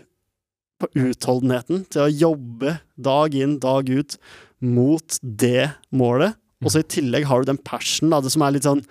[0.79, 4.18] på utholdenheten til å jobbe dag inn, dag ut
[4.62, 6.38] mot det målet.
[6.62, 8.85] Og så i tillegg har du den passion, da, det som er litt sånn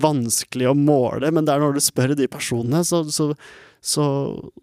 [0.00, 3.30] vanskelig å måle, men det er når du spør de personene, så, så,
[3.84, 4.04] så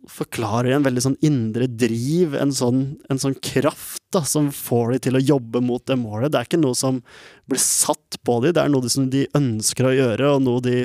[0.09, 4.95] forklarer de en veldig sånn indre driv, en sånn, en sånn kraft da, som får
[4.95, 6.31] de til å jobbe mot det målet.
[6.33, 6.97] Det er ikke noe som
[7.45, 10.79] blir satt på de, det er noe som de ønsker å gjøre, og noe de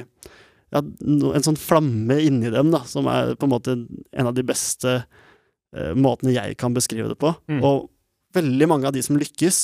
[0.74, 4.44] ja, en sånn flamme inni dem, da, som er på en måte en av de
[4.44, 7.32] beste eh, måtene jeg kan beskrive det på.
[7.48, 7.64] Mm.
[7.64, 7.88] Og
[8.36, 9.62] veldig mange av de som lykkes,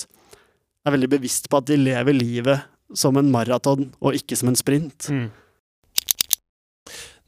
[0.83, 2.65] er veldig bevisst på at de lever livet
[2.97, 5.13] som en maraton, og ikke som en sprint.
[5.13, 5.29] Mm.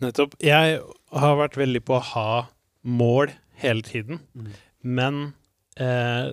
[0.02, 0.34] Nettopp.
[0.42, 0.80] Jeg
[1.20, 2.46] har vært veldig på å ha
[2.84, 4.52] mål hele tiden, Mm.
[4.82, 5.34] men
[5.76, 6.32] eh,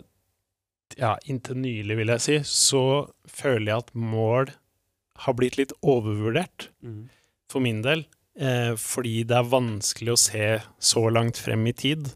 [0.97, 2.81] ja, inntil nylig, vil jeg si, så
[3.27, 4.51] føler jeg at mål
[5.25, 6.67] har blitt litt overvurdert,
[7.49, 8.05] for min del,
[8.39, 12.11] eh, fordi det er vanskelig å se så langt frem i tid.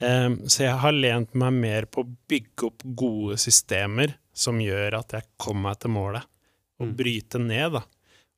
[0.00, 4.98] Eh, så jeg har lent meg mer på å bygge opp gode systemer som gjør
[5.00, 6.24] at jeg kommer meg til målet,
[6.80, 6.96] og Mm.
[6.96, 7.82] bryte ned, da.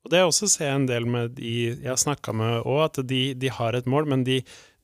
[0.03, 3.01] Og det jeg også ser en del med de jeg har snakka med òg, at
[3.07, 4.39] de, de har et mål, men de,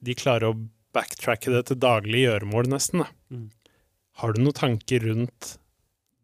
[0.06, 0.58] de klarer å
[0.93, 3.01] backtracke det til daglig gjøremål, nesten.
[3.03, 3.10] Da.
[3.34, 3.47] Mm.
[4.21, 5.56] Har du noen tanker rundt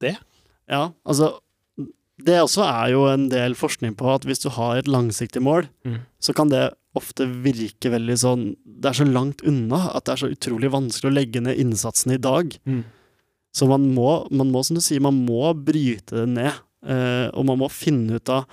[0.01, 0.15] det?
[0.69, 1.33] Ja, altså
[2.23, 5.67] Det også er jo en del forskning på at hvis du har et langsiktig mål,
[5.83, 5.97] Mm.
[6.21, 10.21] så kan det ofte virke veldig sånn Det er så langt unna at det er
[10.21, 12.53] så utrolig vanskelig å legge ned innsatsen i dag.
[12.65, 12.83] Mm.
[13.53, 16.53] Så man må, man må, som du sier, man må bryte det ned.
[16.85, 18.45] Eh, og man må finne ut av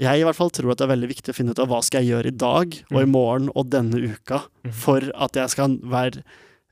[0.00, 1.78] Jeg i hvert fall tror at det er veldig viktig å finne ut av hva
[1.86, 3.10] skal jeg gjøre i dag og i Mm.
[3.14, 4.72] morgen og denne uka Mhm.
[4.72, 6.22] for at jeg skal være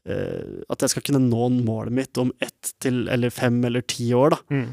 [0.05, 4.11] uh, At jeg skal kunne nå målet mitt om ett til eller fem eller ti
[4.13, 4.39] år, da.
[4.51, 4.73] Mm.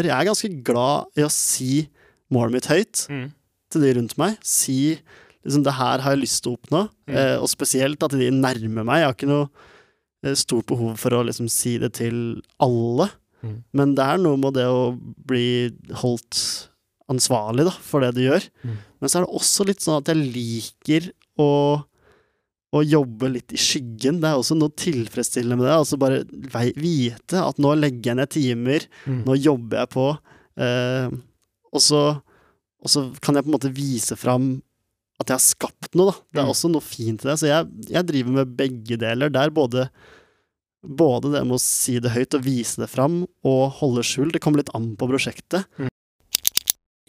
[0.00, 1.88] Jeg er ganske glad i å si
[2.32, 3.32] målet mitt høyt Mm.
[3.70, 4.38] til de rundt meg.
[4.42, 4.98] Si
[5.44, 7.14] liksom, det her har jeg lyst til å oppnå, Mm.
[7.16, 8.96] uh, og spesielt at de nærmer meg.
[9.02, 9.50] Jeg har ikke noe
[10.24, 13.10] eh, stort behov for å liksom si det til alle,
[13.44, 13.64] Mm.
[13.74, 14.96] men det er noe med det å
[15.26, 16.68] bli holdt
[17.10, 18.44] ansvarlig da, for det du gjør.
[18.64, 18.76] Mm.
[19.00, 21.10] Men så er det også litt sånn at jeg liker
[21.42, 21.48] å
[22.72, 24.22] å jobbe litt i skyggen.
[24.22, 25.74] Det er også noe tilfredsstillende med det.
[25.76, 26.22] Altså bare
[26.80, 29.18] vite at nå legger jeg ned timer, Mm.
[29.26, 30.06] nå jobber jeg på,
[30.56, 31.08] eh,
[31.68, 32.00] og, så,
[32.80, 34.62] og så kan jeg på en måte vise fram
[35.20, 36.16] at jeg har skapt noe, da.
[36.32, 36.54] Det er Mm.
[36.54, 37.36] også noe fint i det.
[37.42, 39.28] Så jeg, jeg driver med begge deler.
[39.28, 39.90] Det er både,
[40.82, 44.32] både det med å si det høyt og vise det fram, og holde skjul.
[44.32, 45.66] Det kommer litt an på prosjektet.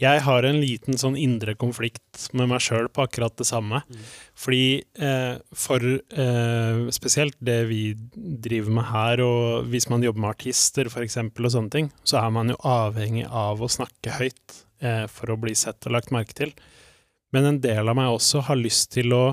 [0.04, 3.82] Jeg har en liten sånn indre konflikt med meg sjøl på akkurat det samme.
[3.88, 4.04] Mm.
[4.44, 4.66] Fordi
[5.08, 7.82] eh, for eh, spesielt det vi
[8.14, 12.36] driver med her, og hvis man jobber med artister f.eks., og sånne ting, så er
[12.36, 16.36] man jo avhengig av å snakke høyt eh, for å bli sett og lagt merke
[16.44, 16.54] til.
[17.34, 19.26] Men en del av meg også har lyst til å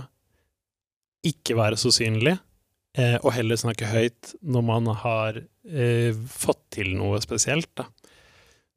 [1.26, 2.38] ikke være så synlig,
[2.96, 7.68] eh, og heller snakke høyt når man har eh, fått til noe spesielt.
[7.76, 7.90] da.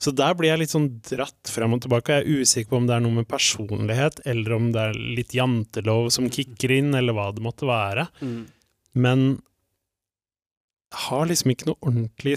[0.04, 2.18] Så der blir jeg litt sånn dratt frem og tilbake.
[2.18, 5.36] Jeg er usikker på om det er noe med personlighet, eller om det er litt
[5.38, 8.10] jantelov som kicker inn, eller hva det måtte være.
[8.20, 8.42] Mm.
[9.00, 9.26] Men
[10.94, 12.36] jeg har liksom ikke noe ordentlig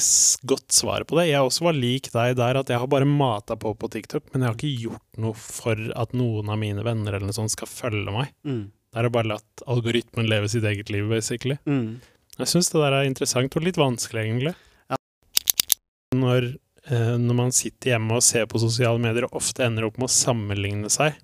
[0.49, 1.27] godt svar på det.
[1.29, 4.45] Jeg også var lik deg der, at jeg har bare mata på på TikTok, men
[4.45, 7.69] jeg har ikke gjort noe for at noen av mine venner eller noe sånt skal
[7.69, 8.31] følge meg.
[8.49, 8.63] Mm.
[8.95, 11.59] Det er bare latt algoritmen leve sitt eget liv, basically.
[11.69, 11.99] Mm.
[12.39, 14.55] Jeg syns det der er interessant, og litt vanskelig, egentlig.
[14.89, 15.01] Ja.
[16.17, 16.55] Når
[16.87, 20.15] når man sitter hjemme og ser på sosiale medier og ofte ender opp med å
[20.15, 21.17] sammenligne seg.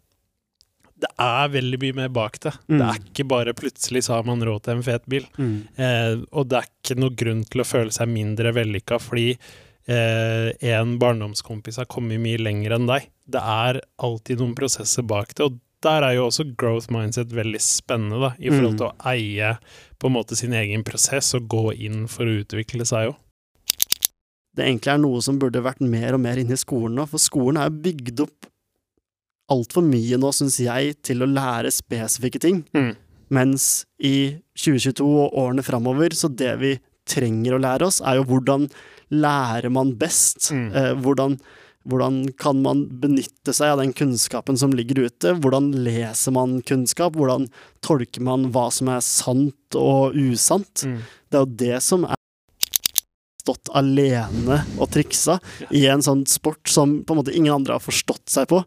[1.02, 2.52] Det er veldig mye mer bak det.
[2.68, 2.76] Mm.
[2.76, 5.26] Det er ikke bare plutselig så har man råd til en fet bil.
[5.38, 5.56] Mm.
[5.74, 10.48] Eh, og det er ikke noe grunn til å føle seg mindre vellykka fordi eh,
[10.76, 13.10] en barndomskompis har kommet mye lenger enn deg.
[13.26, 15.50] Det er alltid noen prosesser bak det.
[15.50, 18.78] og der er jo også growth mindset veldig spennende, da, i forhold mm.
[18.78, 19.48] til å eie
[19.98, 23.16] på en måte sin egen prosess og gå inn for å utvikle seg òg
[24.56, 27.22] det egentlig er noe som burde vært mer og mer inne i skolen nå, for
[27.22, 28.48] skolen er bygd opp
[29.52, 32.62] altfor mye nå, syns jeg, til å lære spesifikke ting.
[32.76, 32.92] Mm.
[33.32, 36.76] Mens i 2022 og årene framover, så det vi
[37.08, 38.68] trenger å lære oss, er jo hvordan
[39.12, 40.50] lærer man best?
[40.54, 40.68] Mm.
[40.76, 41.36] Eh, hvordan,
[41.88, 45.34] hvordan, kan man benytte seg av den kunnskapen som ligger ute?
[45.42, 47.16] Hvordan leser man kunnskap?
[47.18, 47.48] Hvordan
[47.84, 50.86] tolker man hva som er sant og usant?
[50.86, 51.00] Mm.
[51.28, 52.18] Det er jo det som er
[53.42, 55.38] stått alene og triksa
[55.74, 58.62] i en sånn sport som på en måte ingen andre har forstått seg på.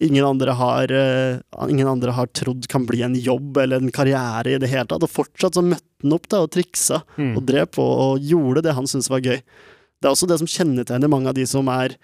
[0.00, 4.54] Ingen andre, har, uh, ingen andre har trodd kan bli en jobb eller en karriere
[4.54, 5.04] i det hele tatt.
[5.04, 7.34] Og fortsatt så møtte han opp da, og triksa mm.
[7.34, 9.42] og drev på og gjorde det han syntes var gøy.
[10.00, 11.98] Det er også det som kjennetegner mange av de som er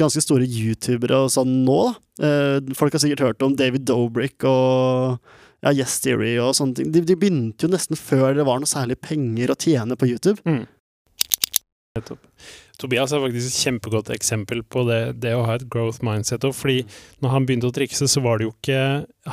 [0.00, 1.80] ganske store youtubere og sånn nå.
[2.22, 5.20] Uh, folk har sikkert hørt om David Dobrik og
[5.60, 6.92] ja, Yes Theory og sånne ting.
[6.94, 10.40] De, de, begynte jo nesten før det var noe særlig penger å tjene på YouTube.
[10.48, 10.64] Mm.
[12.80, 16.46] Tobias er faktisk et kjempegodt eksempel på det, det å ha et growth mindset.
[16.56, 16.84] Fordi
[17.20, 18.82] når han begynte å trikse, så var det jo ikke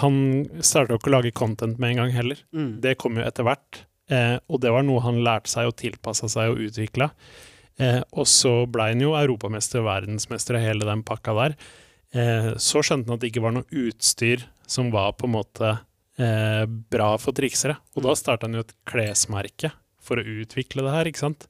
[0.04, 0.18] Han
[0.60, 2.42] starta ikke å lage content med en gang heller.
[2.52, 2.72] Mm.
[2.84, 3.84] Det kom jo etter hvert.
[4.12, 7.12] Eh, og det var noe han lærte seg og tilpassa seg og utvikla.
[7.80, 11.58] Eh, og så blei han jo europamester og verdensmester og hele den pakka der.
[12.16, 15.74] Eh, så skjønte han at det ikke var noe utstyr som var på en måte
[16.20, 17.78] eh, bra for triksere.
[17.96, 18.20] Og da mm.
[18.20, 19.72] starta han jo et klesmerke
[20.04, 21.50] for å utvikle det her, ikke sant.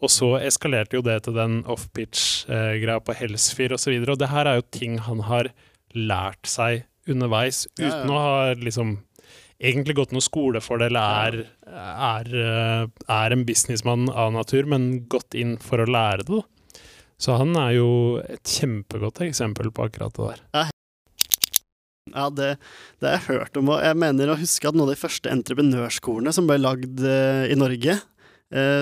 [0.00, 3.92] Og så eskalerte jo det til den off-pitch-greia på Helsfyr osv.
[3.98, 5.52] Og, så og det her er jo ting han har
[5.96, 8.14] lært seg underveis, uten ja, ja.
[8.14, 8.98] å ha liksom
[9.60, 14.68] egentlig gått noe skole for det, eller er, er, eh, er, en businessmann av natur,
[14.70, 16.40] men gått inn for å lære det.
[16.40, 16.84] Da.
[17.20, 17.90] Så han er jo
[18.22, 20.70] et kjempegodt eksempel på akkurat det der.
[22.10, 22.54] Ja, det,
[23.02, 25.30] det har jeg hørt om, og jeg mener å huske at noen av de første
[25.30, 28.00] entreprenørskolene som ble lagd uh, i Norge,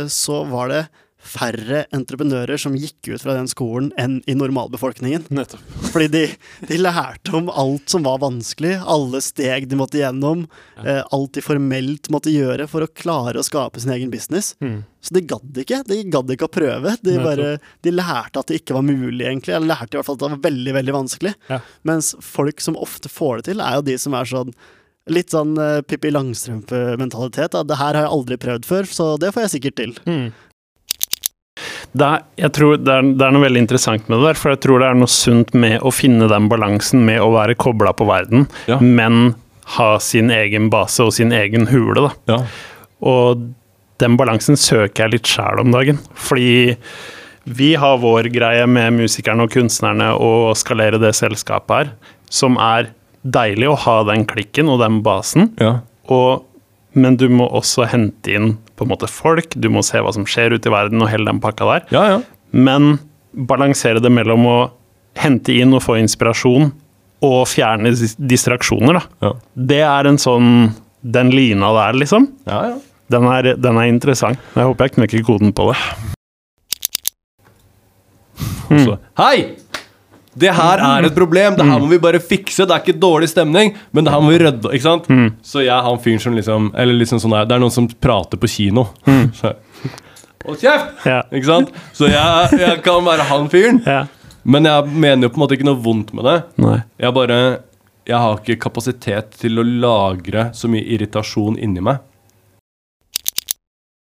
[0.08, 0.78] så var det
[1.18, 5.26] færre entreprenører som gikk ut fra den skolen enn i normalbefolkningen.
[5.34, 5.64] Nettopp.
[5.92, 6.22] Fordi de,
[6.68, 10.46] de, lærte om alt som var vanskelig, alle steg de måtte gjennom,
[10.78, 10.84] ja.
[10.84, 14.54] eh, alt de formelt måtte gjøre for å klare å skape sin egen business.
[14.62, 14.80] Mm.
[15.04, 15.82] Så de gadd ikke.
[15.88, 16.94] De gadd ikke å prøve.
[17.02, 17.52] De, bare,
[17.86, 19.54] de, lærte at det ikke var mulig, egentlig.
[19.54, 21.36] Eller lærte i hvert fall at det var veldig, veldig vanskelig.
[21.50, 21.60] Ja.
[21.88, 24.56] Mens folk som ofte får det til, er jo de som er sånn
[25.08, 27.54] Litt sånn uh, Pippi Langstrømpe-mentalitet.
[27.64, 29.94] Det her har jeg aldri prøvd før, så det får jeg sikkert til.
[30.04, 30.26] Mm.
[31.96, 34.60] Er, jeg tror det er, det er, noe veldig interessant med det der, for jeg
[34.64, 38.06] tror det er noe sunt med å finne den balansen med å være kobla på
[38.08, 38.76] verden, ja.
[38.82, 39.32] men
[39.76, 42.12] ha sin egen base og sin egen hule, da.
[42.30, 42.40] Ja.
[43.08, 43.46] Og
[44.02, 46.76] den balansen søker jeg litt sjæl om dagen, fordi
[47.48, 51.92] vi har vår greie med musikerne og kunstnerne og skalere det selskapet her,
[52.28, 52.92] som er
[53.24, 55.50] deilig å ha den klikken og den basen.
[55.60, 55.78] Ja.
[56.12, 56.44] Og
[56.98, 60.26] men du må også hente inn på en måte folk, du må se hva som
[60.28, 61.86] skjer ute i verden og hele den pakka der.
[61.94, 62.18] Ja, ja.
[62.54, 62.98] Men
[63.34, 64.58] balansere det mellom å
[65.18, 66.70] hente inn og få inspirasjon
[67.26, 67.90] og fjerne
[68.30, 69.26] distraksjoner, da.
[69.26, 69.32] Ja.
[69.72, 70.52] Det er en sånn
[70.98, 72.24] Den lina der, liksom.
[72.48, 72.78] Ja, ja.
[73.08, 74.40] Den er, den er interessant.
[74.58, 75.76] Jeg håper jeg knekker koden på det.
[78.68, 78.98] Mm.
[79.16, 79.36] Hei!
[80.38, 81.56] Det her er et problem.
[81.58, 82.66] Det her må vi bare fikse.
[82.66, 84.72] Det er ikke dårlig stemning, men det her må vi rydde.
[84.72, 85.08] Ikke sant?
[85.10, 85.32] Mm.
[85.42, 88.40] Så jeg har en fyren som liksom Eller liksom sånn Det er noen som prater
[88.40, 88.88] på kino.
[89.08, 89.32] Mm.
[90.46, 91.06] Hold kjeft!
[91.08, 91.22] Ja.
[91.34, 91.72] Ikke sant?
[91.96, 93.82] Så jeg, jeg, kan være han fyren.
[93.86, 94.04] Ja.
[94.48, 96.38] Men jeg mener jo på en måte ikke noe vondt med det.
[96.62, 96.78] Nei.
[97.02, 97.38] Jeg bare
[98.08, 102.00] Jeg har ikke kapasitet til å lagre så mye irritasjon inni meg.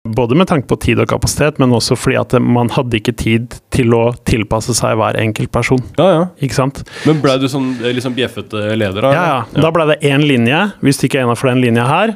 [0.09, 3.55] Både med tanke på tid og kapasitet, men også fordi at man hadde ikke tid
[3.73, 5.81] til å tilpasse seg hver enkelt person.
[5.97, 6.27] Ja, ja.
[6.45, 6.83] Ikke sant?
[7.09, 9.13] Men blei du sånn eh, liksom bjeffete leder, da?
[9.17, 9.63] Ja, ja.
[9.65, 10.59] Da ble det én linje.
[10.85, 12.13] Hvis du ikke er innafor den linja her,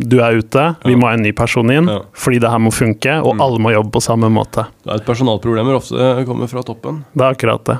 [0.00, 2.00] du er ute, vi må ha en ny person inn, Ja.
[2.16, 3.40] fordi det her må funke, og Mm.
[3.44, 4.66] alle må jobbe på samme måte.
[4.84, 7.04] Det er et personalproblemer ofte kommer fra toppen.
[7.14, 7.78] Det er akkurat det.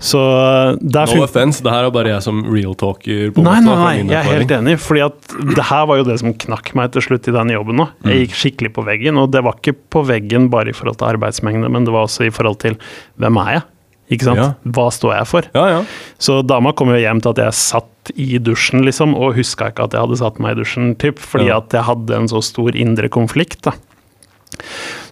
[0.00, 3.30] Så uh, der No offense, det her er bare jeg som real talker.
[3.36, 4.78] På en Nei, nei, nei, jeg er helt enig.
[4.80, 7.76] Fordi at det her var jo det som knakk meg til slutt i den jobben.
[7.76, 8.08] Mm.
[8.08, 11.08] Jeg gikk skikkelig på veggen, og det var ikke på veggen bare i forhold til
[11.12, 12.78] arbeidsmengde, men det var også i forhold til
[13.20, 13.62] hvem er jeg?
[14.10, 14.40] Ikke sant?
[14.42, 14.48] Ja.
[14.74, 15.46] Hva står jeg for?
[15.54, 15.80] Ja, ja.
[16.18, 19.84] Så dama kom jo hjem til at jeg satt i dusjen, liksom, og huska ikke
[19.86, 22.74] at jeg hadde satt meg i dusjen, typ, fordi at jeg hadde en så stor
[22.74, 23.62] indre konflikt.
[23.68, 23.72] Da.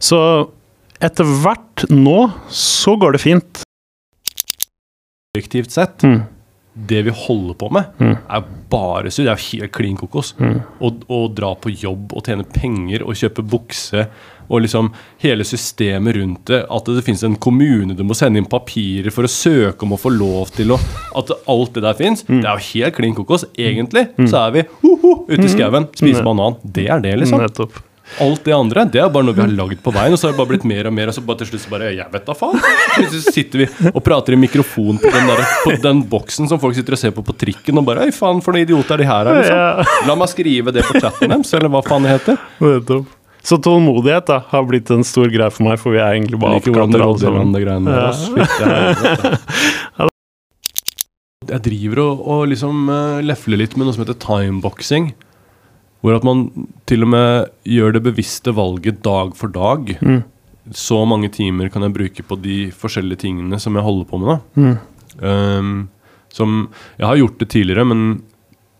[0.02, 0.18] Så
[1.00, 3.62] etter hvert nå så går det fint.
[5.36, 6.22] Objektivt sett, Mm.
[6.88, 8.16] det vi holder på med, Mm.
[8.30, 9.24] er bare sur.
[9.24, 10.34] Det er helt klin kokos.
[10.38, 10.62] Mm.
[10.80, 14.08] Å, å dra på jobb og tjene penger og kjøpe bukse
[14.48, 14.90] og liksom
[15.22, 16.62] hele systemet rundt det.
[16.70, 20.00] At det finnes en kommune du må sende inn papirer for å søke om å
[20.00, 20.80] få lov til å
[21.18, 22.24] At alt det der fins.
[22.28, 22.40] Mm.
[22.42, 23.44] Det er jo helt klin kokos.
[23.58, 26.24] Egentlig så er vi ho, ho, ute i skauen, spiser Mm.
[26.32, 26.56] banan.
[26.64, 27.40] Det er det, liksom.
[27.44, 27.84] Nettopp.
[28.24, 30.32] Alt det andre det er bare noe vi har lagd på veien, og så har
[30.32, 31.10] det bare blitt mer og mer.
[31.10, 32.56] Og så bare til slutt så bare Jeg vet da faen.
[33.12, 36.74] Så sitter vi og prater i mikrofon på den, der, på den boksen som folk
[36.78, 39.10] sitter og ser på på trikken, og bare Øy, faen, for noen idioter er de
[39.10, 40.08] her, er, liksom.
[40.08, 42.40] La meg skrive det på chatten deres, eller hva faen det heter.
[42.64, 43.17] Nettopp.
[43.48, 46.58] Så tålmodighet da, har blitt en stor greie for meg, for vi er egentlig bare
[46.60, 47.54] apekatter alle sammen.
[49.98, 50.08] Ja.
[51.48, 55.14] Jeg driver og, og liksom uh, lefler litt med noe som heter timeboxing.
[56.04, 56.44] Hvor at man
[56.86, 59.94] til og med gjør det bevisste valget dag for dag.
[60.04, 60.20] Mm.
[60.76, 64.28] Så mange timer kan jeg bruke på de forskjellige tingene som jeg holder på med.
[64.34, 64.76] da Mm.
[65.18, 65.78] Um,
[66.30, 68.22] som Jeg har gjort det tidligere, men,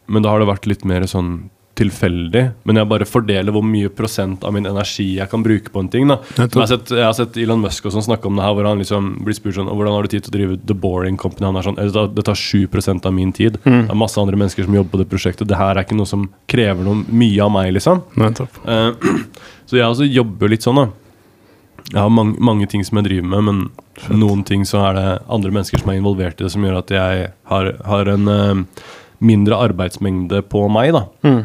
[0.06, 2.42] men da har det vært litt mer sånn tilfeldig.
[2.68, 5.90] Men jeg bare fordeler hvor mye prosent av min energi jeg kan bruke på en
[5.92, 6.08] ting.
[6.10, 8.54] da jeg har, sett, jeg har sett Elon Musk og sånn snakke om det her,
[8.58, 11.18] hvor han liksom blir spurt sånn Hvordan har du tid til å drive The Boring
[11.20, 11.46] Company?
[11.48, 13.58] Han er sånn, «Eh, Det tar 7% av min tid.
[13.64, 13.86] Mm.
[13.86, 15.48] Det er masse andre mennesker som jobber på det prosjektet.
[15.48, 18.02] Det her er ikke noe som krever noe mye av meg, liksom.
[18.18, 19.12] Eh,
[19.68, 20.88] så jeg også jobber litt sånn, da.
[21.88, 25.06] Jeg har mange, mange ting som jeg driver med, men noen ting så er det
[25.32, 28.82] andre mennesker som er involvert i det, som gjør at jeg har, har en uh,
[29.24, 31.06] mindre arbeidsmengde på meg, da.
[31.24, 31.40] Mm.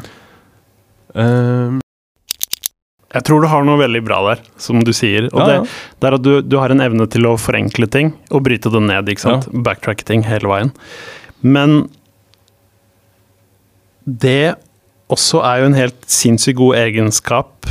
[1.16, 1.80] Eh,
[3.14, 5.28] Jeg tror du har noe veldig bra der, som du sier.
[5.34, 5.66] Og ja, det, ja.
[6.02, 8.82] det er at du, du har en evne til å forenkle ting og bryte det
[8.82, 9.10] ned.
[9.14, 9.46] ikke sant?
[9.54, 10.72] Backtracke ting hele veien.
[11.46, 11.84] Men
[14.06, 14.56] det
[15.14, 17.70] også er jo en helt sinnssykt god egenskap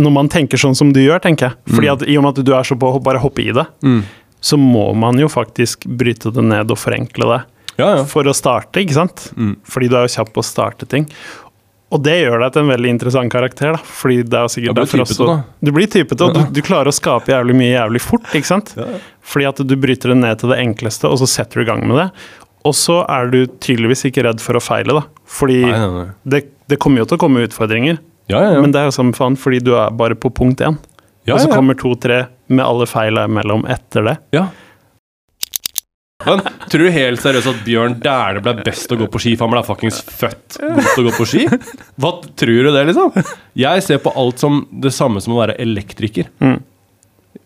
[0.00, 1.58] når man tenker sånn som du gjør, tenker jeg.
[1.74, 1.92] Fordi Mm.
[1.92, 4.02] at I og med at du er så på å bare hoppe i det, Mm.
[4.40, 7.44] så må man jo faktisk bryte det ned og forenkle det
[7.78, 8.04] ja, ja.
[8.04, 9.30] for å starte, ikke sant?
[9.36, 9.56] Mm.
[9.62, 11.06] Fordi du er jo kjapp på å starte ting.
[11.92, 13.80] Og det gjør deg til en veldig interessant karakter, da.
[14.00, 15.34] Fordi det er jo sikkert derfor også da.
[15.60, 18.72] Du blir typete, og du, du klarer å skape jævlig mye jævlig fort, ikke sant?
[18.78, 18.86] Ja.
[19.28, 21.84] Fordi at du bryter det ned til det enkleste, og så setter du i gang
[21.90, 22.06] med det.
[22.64, 25.04] Og så er du tydeligvis ikke redd for å feile, da.
[25.36, 26.06] Fordi Nei, nei, nei.
[26.32, 28.00] det, det kommer jo til å komme utfordringer,
[28.30, 28.60] Ja, ja, ja.
[28.64, 30.78] men det er jo som faen, fordi du er bare på punkt én.
[31.28, 34.16] ja, og så kommer to-tre med alle feila imellom etter det.
[34.38, 34.46] Ja.
[36.24, 36.40] Men
[36.72, 39.46] tror du helt seriøst at Bjørn Dæhlie ble best til å gå på ski, for
[39.46, 41.44] han ble fuckings født god til å gå på ski?
[42.00, 43.32] Hva tror du det, liksom?
[43.58, 46.32] Jeg ser på alt som det samme som å være elektriker.
[46.42, 46.58] Mm.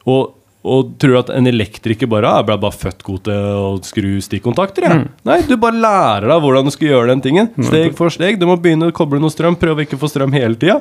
[0.06, 0.34] Og,
[0.66, 4.86] og tror at en elektriker bare er ble bare født god til å skru stikkontakter.
[4.88, 5.04] Jeg.
[5.28, 7.50] Nei, du bare lærer deg hvordan du skal gjøre den tingen.
[7.68, 8.40] Steg for steg.
[8.40, 10.80] Du må begynne å koble noe strøm, prøve å ikke få strøm hele tida.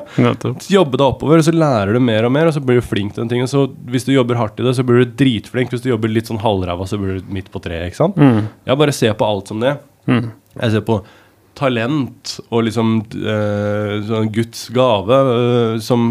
[0.72, 3.14] Jobbe deg oppover, og så lærer du mer og mer, og så blir du flink
[3.14, 3.50] til den tingen.
[3.50, 5.70] Så hvis du jobber hardt i det, så blir du dritflink.
[5.74, 7.92] Hvis du jobber litt sånn halvræva, så blir du midt på treet.
[7.92, 8.18] ikke sant?
[8.18, 8.50] Mm.
[8.66, 9.76] Jeg bare ser på alt som det.
[10.10, 10.26] Mm.
[10.56, 11.00] Jeg ser på
[11.56, 16.02] talent og liksom eh, sånn Guds gave eh, som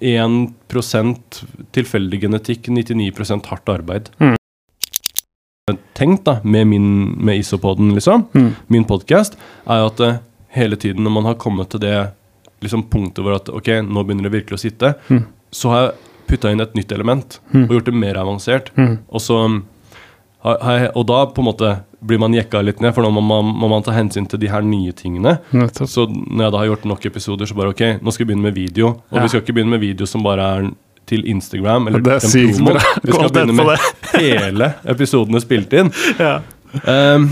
[0.00, 4.10] 1% tilfeldig genetikk, 99 hardt arbeid.
[4.20, 4.34] Mm.
[5.96, 6.88] Tenk da, med, min,
[7.24, 8.50] med Isopoden, liksom, Mm.
[8.68, 10.16] min podkast, er at uh,
[10.48, 12.10] hele tiden når man har kommet til det
[12.60, 15.24] liksom, punktet hvor at ok, nå begynner det virkelig å sitte, Mm.
[15.52, 15.94] så har jeg
[16.28, 17.64] putta inn et nytt element Mm.
[17.64, 18.70] og gjort det mer avansert.
[18.76, 18.98] Mm.
[19.08, 19.62] Og, så,
[20.44, 23.10] har, har jeg, og da på en måte blir man jekka litt ned, for nå
[23.16, 25.38] må man, må man ta hensyn til de her nye tingene.
[25.56, 25.88] Nettopp.
[25.88, 28.48] Så når jeg da har gjort nok episoder, så bare ok, nå skal vi begynne
[28.50, 28.88] med video.
[29.10, 29.22] Og Ja.
[29.24, 30.70] vi skal ikke begynne med video som bare er
[31.06, 31.88] til Instagram.
[31.88, 32.80] Eller Det er sykt bra.
[33.04, 33.78] Vi skal begynne med
[34.20, 35.92] hele episodene spilt inn.
[36.20, 36.40] Ja.
[36.88, 37.30] Um,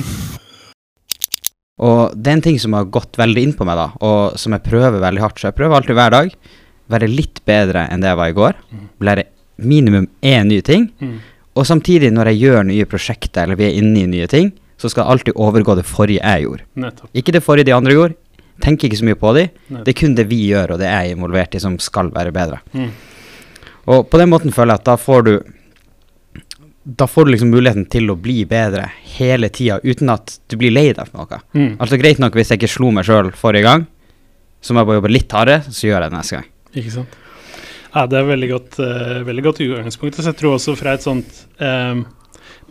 [1.82, 4.54] Og det er en ting som har gått veldig inn på meg, da, og som
[4.54, 5.40] jeg prøver veldig hardt.
[5.40, 6.34] Så jeg prøver alltid hver dag
[6.92, 8.58] være litt bedre enn det jeg var i går.
[9.02, 9.24] Lære
[9.62, 10.90] minimum én ny ting.
[11.00, 11.16] Mm.
[11.58, 14.52] Og samtidig, når jeg gjør nye prosjekter, eller vi er inne i nye ting,
[14.82, 16.66] så skal det alltid overgå det forrige jeg gjorde.
[16.82, 17.10] Nettopp.
[17.14, 18.18] Ikke det forrige de andre gjorde.
[18.62, 19.46] Tenker ikke så mye på de.
[19.72, 22.34] Det er kun det vi gjør, og det jeg er involvert i, som skal være
[22.34, 22.58] bedre.
[22.74, 22.90] Mm.
[23.92, 25.32] Og på den måten føler jeg at da får du
[26.82, 30.74] Da får du liksom muligheten til å bli bedre hele tida, uten at du blir
[30.74, 31.38] lei deg for noe.
[31.54, 31.76] Mm.
[31.78, 33.84] Altså Greit nok hvis jeg ikke slo meg sjøl forrige gang,
[34.62, 36.48] så må jeg bare jobbe litt hardere, så gjør jeg det neste gang.
[36.82, 37.14] Ikke sant.
[37.92, 40.18] Ja, det er veldig godt, uh, veldig godt utgangspunkt.
[40.18, 42.02] Så jeg tror også fra et sånt eh,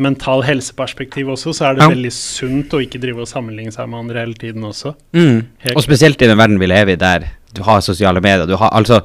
[0.02, 1.90] mental helseperspektiv også, så er det Ja.
[1.94, 4.96] veldig sunt å ikke drive og sammenligne seg med andre hele tiden også.
[5.14, 5.46] Mm.
[5.76, 8.48] Og spesielt i den verden vi lever i, der du har sosiale medier.
[8.48, 9.02] Du har altså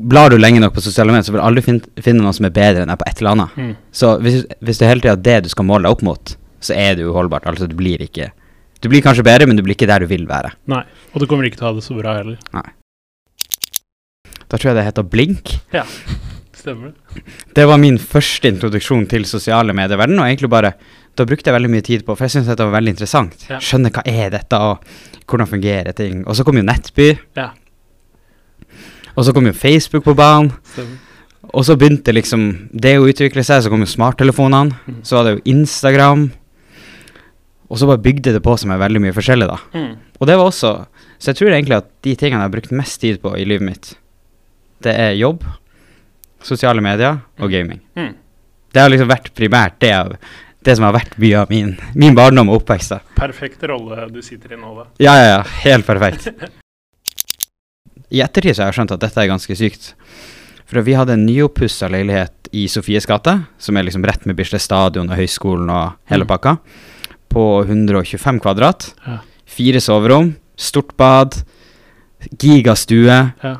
[0.00, 2.46] Blar du lenge nok på sosiale medier, så vil du aldri finne, finne noen som
[2.46, 3.56] er bedre enn deg på et eller annet.
[3.58, 3.72] Mm.
[3.92, 6.76] Så hvis, hvis det hele tida er det du skal måle deg opp mot, så
[6.78, 7.44] er det uholdbart.
[7.50, 8.30] Altså, du blir ikke
[8.80, 10.54] Du blir kanskje bedre, men du blir ikke der du vil være.
[10.66, 10.84] Nei.
[11.12, 12.38] Og du kommer ikke til å ha det så bra heller.
[14.48, 15.58] Da tror jeg det heter Blink.
[16.60, 17.22] Stemmer det?
[17.56, 20.74] Det var min første introduksjon til sosiale medieverden, og egentlig bare
[21.18, 23.42] Da brukte jeg veldig mye tid på, for jeg syntes dette var veldig interessant.
[23.50, 23.58] Ja.
[23.60, 26.22] Skjønne hva er dette, og hvordan fungerer ting.
[26.22, 27.08] Og så kom jo Nettby.
[27.36, 27.48] Ja.
[29.16, 30.52] Og så kom jo Facebook på banen.
[30.70, 31.00] Stemmer.
[31.50, 34.76] Og så begynte liksom det å utvikle seg, så kom jo smarttelefonene.
[34.86, 35.00] Mm.
[35.06, 36.28] Så var det jo Instagram.
[37.70, 39.58] Og så bare bygde det på seg med veldig mye forskjellig, da.
[39.74, 39.92] Mm.
[40.20, 40.72] Og det var også
[41.20, 43.66] Så jeg tror egentlig at de tingene jeg har brukt mest tid på i livet
[43.66, 43.90] mitt,
[44.80, 45.42] det er jobb,
[46.42, 47.80] sosiale medier og gaming.
[47.96, 48.14] Mm.
[48.72, 50.16] Det har liksom vært primært det, av-
[50.64, 52.90] det som har vært mye av min, min barndom og oppvekst.
[52.94, 53.00] da.
[53.16, 54.84] Perfekt rolle du sitter i nå, da.
[55.02, 55.42] Ja, ja, ja.
[55.64, 56.28] Helt perfekt.
[58.10, 59.92] I ettertid så har jeg skjønt at dette er ganske sykt.
[60.70, 64.62] For vi hadde en nyoppussa leilighet i Sofies gate, som er liksom rett med Bislett
[64.62, 66.30] stadion og høyskolen og hele Mm.
[66.30, 66.56] pakka,
[67.30, 68.92] på 125 kvadrat.
[69.06, 69.18] Ja.
[69.46, 71.34] Fire soverom, stort bad,
[72.38, 73.56] gigastue, Ja.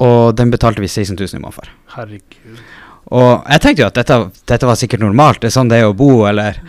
[0.00, 1.72] Og den betalte vi 16 000 i måneden for.
[1.96, 2.62] Herregud.
[3.10, 4.16] Og jeg tenkte jo at dette,
[4.48, 6.60] dette var sikkert normalt, det er sånn det er å bo, eller.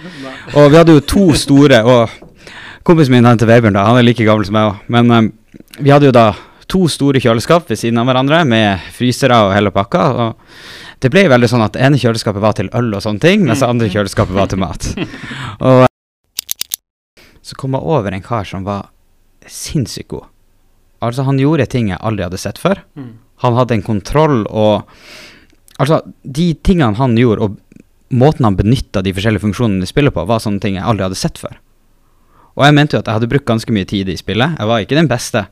[0.55, 4.07] Og vi hadde jo to store, og kompisen min han til Vebjørn, da, han er
[4.07, 5.29] like gammel som meg òg, men um,
[5.77, 6.31] vi hadde jo da
[6.71, 10.05] to store kjøleskap ved siden av hverandre med frysere og hele pakka.
[10.11, 10.39] og
[11.01, 13.89] det ble veldig sånn at ene kjøleskapet var til øl og sånne ting, mens andre
[13.89, 14.85] kjøleskapet var til mat.
[15.65, 15.87] Og
[17.41, 18.91] så kom jeg over en kar som var
[19.49, 20.29] sinnssykt god.
[21.01, 22.83] Altså, han gjorde ting jeg aldri hadde sett før.
[22.95, 23.11] Mm.
[23.45, 24.87] Han hadde en kontroll og
[25.81, 30.27] Altså, de tingene han gjorde, og måten han benytta de forskjellige funksjonene i spillet på,
[30.29, 31.55] var sånne ting jeg aldri hadde sett før.
[32.53, 34.59] Og jeg mente jo at jeg hadde brukt ganske mye tid i spillet.
[34.59, 35.45] Jeg var ikke den beste,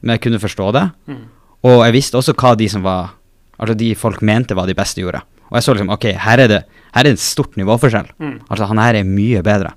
[0.00, 0.86] men jeg kunne forstå det.
[1.10, 1.20] Mm.
[1.68, 3.12] Og jeg visste også hva de som var
[3.54, 5.20] Altså de folk mente var de beste gjorde.
[5.46, 6.56] Og jeg så liksom ok, her er det
[6.90, 8.08] Her er det en stort nivåforskjell.
[8.18, 8.32] Mm.
[8.48, 9.70] Altså han her er mye bedre.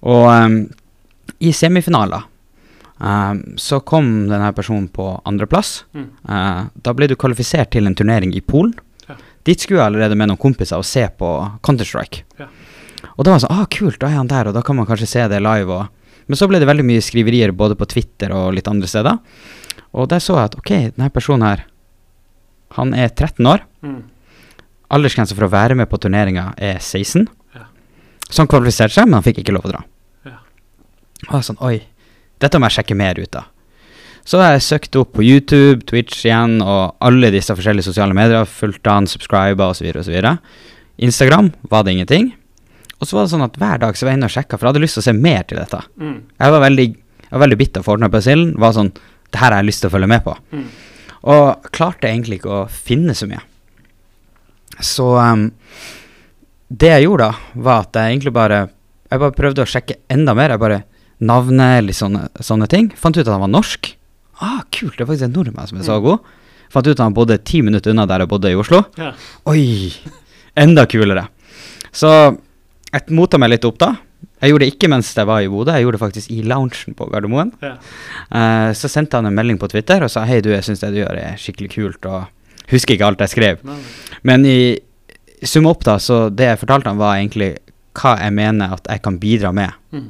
[0.00, 0.56] Og um,
[1.40, 2.24] i semifinaler
[3.00, 5.84] ehm, så kom denne personen på andreplass.
[5.96, 6.08] Mm.
[6.28, 8.74] Uh, da ble du kvalifisert til en turnering i Polen.
[9.08, 9.16] Ja.
[9.48, 11.30] Dit skulle jeg allerede med noen kompiser og se på
[11.66, 12.24] Counter-Strike.
[12.40, 12.50] Ja.
[13.16, 14.88] Og da var det sånn, ah kult, da er han der, og da kan man
[14.88, 15.80] kanskje se det live.
[15.80, 16.22] Og.
[16.28, 19.18] Men så ble det veldig mye skriverier både på Twitter og litt andre steder.
[19.98, 21.64] Og der så jeg at ok, denne personen her,
[22.76, 23.64] han er 13 år.
[23.82, 24.02] Mm.
[24.94, 27.26] Aldersgrensa for å være med på turneringa er 16.
[27.56, 27.66] Ja.
[28.28, 29.82] Så han kvalifiserte seg, men han fikk ikke lov å dra.
[30.28, 30.36] Ja.
[31.28, 31.76] Og jeg sånn, oi,
[32.40, 33.48] dette må jeg sjekke mer ut av.
[34.28, 38.44] Så har jeg søkt opp på YouTube, Twitch igjen, og alle disse forskjellige sosiale medier.
[38.48, 39.88] Fulgt han, subscriba osv.
[40.02, 40.18] osv.
[41.00, 42.30] Instagram var det ingenting.
[43.00, 44.66] Og så var det sånn at hver dag så var jeg inne og sjekka, for
[44.66, 45.80] jeg hadde lyst til å se mer til dette.
[45.96, 46.18] Mm.
[46.36, 46.86] Jeg var veldig,
[47.24, 48.52] jeg var veldig bitt av Fortnite-basillen.
[48.60, 48.92] Var sånn
[49.30, 50.34] Det her har jeg lyst til å følge med på.
[50.52, 50.66] Mm.
[51.32, 53.40] Og klarte egentlig ikke å finne så mye.
[54.84, 55.48] Så um,
[56.68, 58.60] det jeg gjorde da, var at jeg egentlig bare
[59.10, 60.52] Jeg bare prøvde å sjekke enda mer.
[60.54, 60.82] Jeg bare
[61.20, 62.90] Navnet, litt sånne, sånne ting.
[62.96, 63.92] Fant ut at han var norsk.
[64.40, 66.22] Ah, kult, det er faktisk en nordmann som er så god.
[66.72, 68.84] Fant ut at han bodde ti minutter unna der jeg bodde i Oslo.
[69.00, 69.10] Ja.
[69.50, 69.90] Oi!
[70.58, 71.26] Enda kulere.
[71.92, 72.08] Så
[72.90, 73.94] jeg mota meg litt opp da.
[74.40, 76.94] Jeg gjorde det ikke mens jeg var i Bodø, jeg gjorde det faktisk i loungen
[76.96, 77.50] på Gardermoen.
[77.60, 77.74] Ja.
[78.32, 80.94] Uh, så sendte han en melding på Twitter og sa hei, du, jeg syns det
[80.94, 83.60] du gjør er skikkelig kult, og husker ikke alt jeg skrev.
[83.68, 83.76] Nei.
[84.24, 84.56] Men i
[85.44, 87.50] sum opp, da, så det jeg fortalte han, var egentlig
[88.00, 90.08] hva jeg mener at jeg kan bidra med, Mm.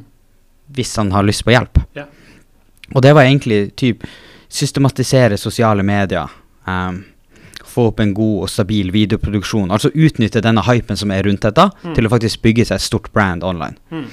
[0.77, 1.79] Hvis han har lyst på hjelp.
[1.97, 2.07] Ja.
[2.95, 4.05] Og det var egentlig typ
[4.51, 6.29] systematisere sosiale medier.
[6.67, 7.05] Um,
[7.71, 9.71] få opp en god og stabil videoproduksjon.
[9.71, 11.95] Altså utnytte denne hypen som er rundt dette, Mm.
[11.95, 13.77] til å faktisk bygge seg et stort brand online.
[13.93, 14.07] Mm.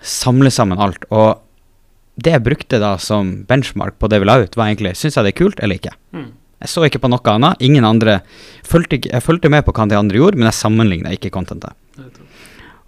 [0.00, 1.04] Samle sammen alt.
[1.10, 1.38] Og
[2.20, 5.24] det jeg brukte da som benchmark på det vi la ut, var egentlig syns jeg
[5.24, 5.94] det er kult eller ikke.
[6.14, 6.28] Mm.
[6.64, 7.60] Jeg så ikke på noe annet.
[7.60, 8.20] Ingen andre
[8.64, 11.74] fulgte Jeg fulgte med på hva de andre gjorde, men jeg sammenligna ikke contentet.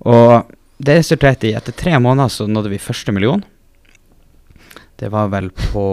[0.06, 0.46] Og
[0.78, 3.42] det resulterte i etter tre måneder så nådde vi første million.
[5.00, 5.86] Det var vel på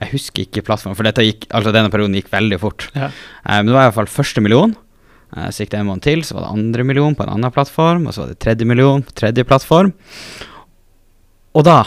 [0.00, 2.84] Jeg husker ikke plattformen, for gikk, altså denne perioden gikk veldig fort.
[2.94, 3.08] Ja.
[3.42, 4.76] Eh, men det var iallfall første million.
[5.36, 7.50] Eh, så gikk det en måned til, så var det andre million på en annen
[7.50, 9.90] plattform, og så var det tredje million på tredje plattform.
[11.58, 11.80] Og da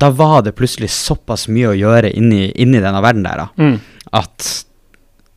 [0.00, 3.80] da var det plutselig såpass mye å gjøre inni, inni denne verden der, da, Mm.
[4.12, 4.64] at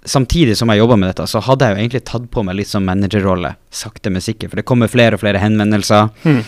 [0.05, 2.67] samtidig som jeg jobba med dette, så hadde jeg jo egentlig tatt på meg litt
[2.71, 4.49] sånn managerrolle, sakte, men sikkert.
[4.51, 6.09] For det kommer flere og flere henvendelser.
[6.25, 6.41] Mm.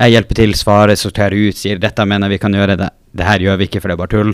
[0.00, 3.38] Jeg hjelper til, svarer, sorterer ut, sier 'dette mener vi kan gjøre', det, det her
[3.44, 4.32] gjør vi ikke, for det er bare tull,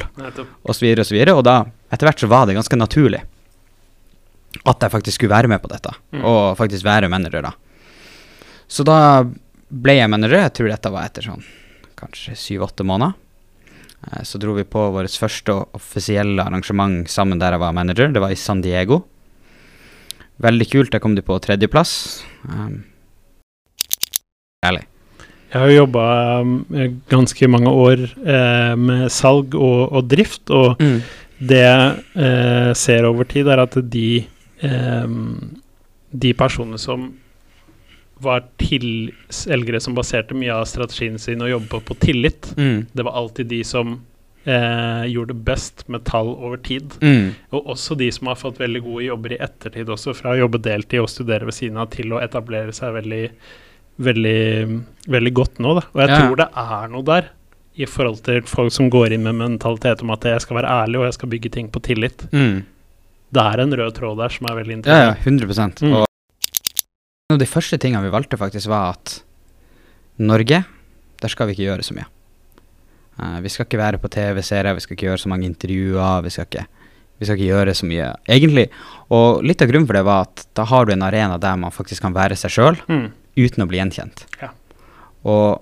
[0.65, 1.35] og så videre og så videre.
[1.35, 3.23] Og da, etter hvert så var det ganske naturlig
[4.65, 6.25] at jeg faktisk skulle være med på dette, Mm.
[6.25, 7.53] og faktisk være manager, da.
[8.69, 9.25] Så da
[9.71, 11.43] ble jeg manager, jeg tror dette var etter sånn
[11.97, 13.15] kanskje syv-åtte måneder.
[14.07, 18.13] Eh, Så dro vi på vårt første offisielle arrangement sammen der jeg var manager.
[18.13, 19.03] Det var i San Diego.
[20.39, 20.93] Veldig kult.
[20.93, 22.23] Der kom de på tredjeplass.
[22.47, 22.85] Um,
[24.65, 24.85] ærlig.
[25.49, 26.03] Jeg har jobba
[27.09, 30.77] ganske mange år eh, med salg og, og drift, og
[31.41, 34.27] det jeg eh, ser over tid, er at de
[34.61, 35.09] eh,
[36.13, 37.09] De personene som
[38.21, 42.87] var tilselgere som baserte mye av strategien sin og jobbet på, tillit, Mm.
[42.93, 44.01] det var alltid de som
[44.47, 46.95] eh, gjorde det best med tall over tid.
[47.03, 47.35] Mm.
[47.53, 50.61] Og også de som har fått veldig gode jobber i ettertid også, fra å jobbe
[50.65, 53.29] deltid og studere ved siden av til å etablere seg veldig,
[53.99, 55.75] veldig, veldig godt nå.
[55.81, 55.83] Da.
[55.93, 56.21] Og jeg Ja.
[56.23, 57.29] tror det er noe der
[57.77, 60.97] i forhold til folk som går inn med mentalitet om at jeg skal være ærlig
[60.99, 62.27] og jeg skal bygge ting på tillit.
[62.33, 62.65] Mm.
[63.31, 65.19] Det er en rød tråd der som er veldig interessant.
[65.19, 65.81] Ja, ja, interessant.
[65.83, 65.95] 100 Mm.
[66.01, 66.08] Og
[67.29, 69.19] en av de første tingene vi valgte, faktisk, var at
[70.25, 70.63] Norge,
[71.21, 72.07] der skal vi ikke gjøre så mye.
[73.21, 76.31] Uh, vi skal ikke være på TV-serier, vi skal ikke gjøre så mange intervjuer, vi
[76.33, 76.63] skal ikke,
[77.21, 78.65] vi skal ikke gjøre så mye, egentlig.
[79.13, 81.75] Og litt av grunnen for det var at da har du en arena der man
[81.75, 83.11] faktisk kan være seg sjøl, Mm.
[83.37, 84.25] uten å bli gjenkjent.
[84.41, 84.49] Ja.
[85.29, 85.61] Og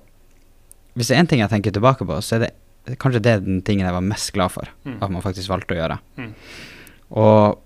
[0.94, 3.58] hvis det er én ting jeg tenker tilbake på, så er det kanskje det den
[3.66, 5.02] tingen jeg var mest glad for Mm.
[5.02, 5.98] at man faktisk valgte å gjøre.
[6.16, 6.32] Mm.
[7.10, 7.58] Og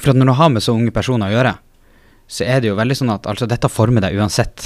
[0.00, 1.58] for at når du har med så unge personer å gjøre,
[2.26, 4.64] så er det jo veldig sånn at altså dette former deg uansett.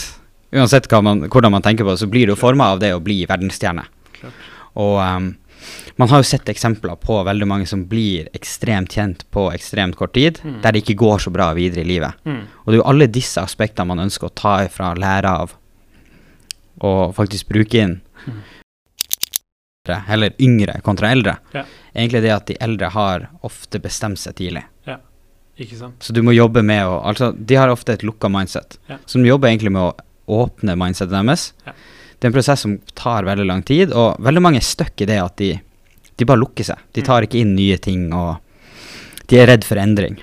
[0.54, 3.20] Uansett man, hvordan man tenker på det, så blir du forma av det å bli
[3.28, 3.84] verdensstjerne.
[4.16, 4.46] Klart.
[4.78, 5.28] Og um,
[5.98, 10.14] man har jo sett eksempler på veldig mange som blir ekstremt kjent på ekstremt kort
[10.14, 10.60] tid, Mm.
[10.62, 12.14] der det ikke går så bra videre i livet.
[12.24, 12.44] Mm.
[12.62, 15.56] Og det er jo alle disse aspektene man ønsker å ta ifra, lære av,
[16.80, 18.00] og faktisk bruke inn.
[18.26, 18.40] Mm.
[20.08, 21.38] Eller yngre kontra eldre.
[21.54, 21.64] Ja.
[21.94, 24.62] Egentlig det at de eldre har ofte bestemt seg tidlig.
[25.58, 25.96] Ikke sant?
[26.04, 28.76] Så du må jobbe med å Altså, de har ofte et lukka mindset.
[28.88, 28.98] Ja.
[29.06, 29.94] Så de jobber egentlig med å
[30.44, 31.52] åpne mindsetet deres.
[31.66, 31.72] Ja.
[32.18, 35.06] Det er en prosess som tar veldig lang tid, og veldig mange er stuck i
[35.08, 35.52] det at de,
[36.18, 36.78] de bare lukker seg.
[36.92, 37.06] De Mm.
[37.06, 38.38] tar ikke inn nye ting, og
[39.28, 40.18] de er redd for endring.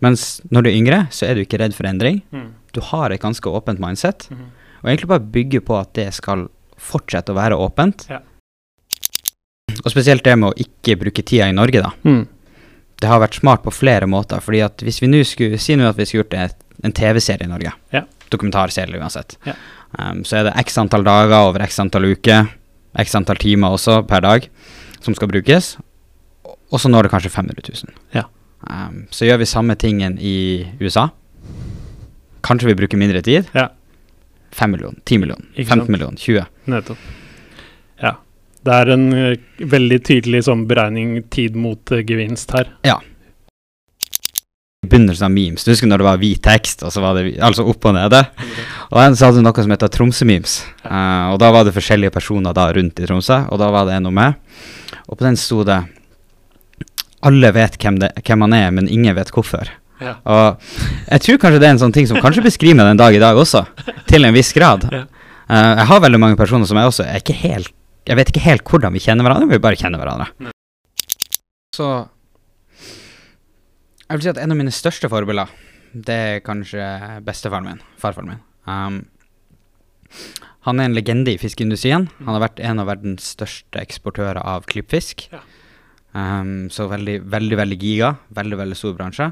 [0.00, 2.22] Mens når du er yngre, så er du ikke redd for endring.
[2.32, 2.48] Mm.
[2.72, 4.46] Du har et ganske åpent mindset, mm.
[4.82, 6.48] og egentlig bare bygge på at det skal
[6.80, 8.06] fortsette å være åpent.
[8.08, 8.20] Ja.
[9.84, 11.92] Og spesielt det med å ikke bruke tida i Norge, da.
[12.04, 12.24] Mm.
[13.00, 15.88] Det har vært smart på flere måter, fordi at hvis vi nå skulle si nå
[15.88, 18.02] at vi skulle gjort et, en TV-serie i Norge, Ja.
[18.30, 19.54] dokumentarserie uansett, Ja.
[19.98, 22.48] um, så er det x antall dager over x antall uker,
[22.98, 24.48] x antall timer også per dag,
[25.00, 25.76] som skal brukes,
[26.44, 27.94] og og så når det kanskje 500 000.
[28.14, 28.22] Ja.
[28.70, 31.08] Um, så gjør vi samme tingen i USA.
[32.44, 33.48] Kanskje vi bruker mindre tid.
[33.54, 33.68] Ja.
[34.52, 36.46] 5 millioner, 10 millioner, 15 millioner, 20.
[36.66, 36.98] Nettopp.
[38.66, 39.38] Det er en eh,
[39.72, 42.68] veldig tydelig sånn beregning tid mot eh, gevinst her.
[42.84, 42.98] Ja.
[44.84, 45.64] Begynnelsen av memes.
[45.64, 48.20] Du husker når det var hvit tekst, og så var det altså opp og nede?
[48.90, 50.58] Og en så hadde du noe som heter Tromsø-memes.
[50.84, 53.98] Uh, og da var det forskjellige personer da rundt i Tromsø, og da var det
[53.98, 54.38] en og meg.
[55.06, 55.82] Og på den sto det
[57.20, 59.68] Alle vet hvem, det, hvem han er, men ingen vet hvorfor.
[60.00, 60.14] Ja.
[60.24, 60.62] Og
[61.10, 63.20] jeg tror kanskje det er en sånn ting som kanskje beskriver meg den dag i
[63.20, 63.66] dag også,
[64.08, 64.86] til en viss grad.
[64.88, 65.02] Ja.
[65.44, 67.74] Eh, jeg har veldig mange personer som jeg også er ikke helt
[68.08, 70.52] Jeg vet ikke helt hvordan vi kjenner hverandre, vi bare kjenner hverandre.
[71.76, 71.88] Så
[74.10, 75.50] jeg vil si at en av mine største forbilder,
[75.94, 76.82] det er kanskje
[77.26, 78.40] bestefaren min, farfaren min.
[78.66, 78.96] Um,
[80.66, 82.08] han er en legende i fiskeindustrien.
[82.18, 85.28] Han har vært en av verdens største eksportører av klippfisk.
[85.30, 85.44] Ja.
[86.10, 88.16] Um, så veldig, veldig, veldig giga.
[88.34, 89.30] Veldig, veldig stor bransje.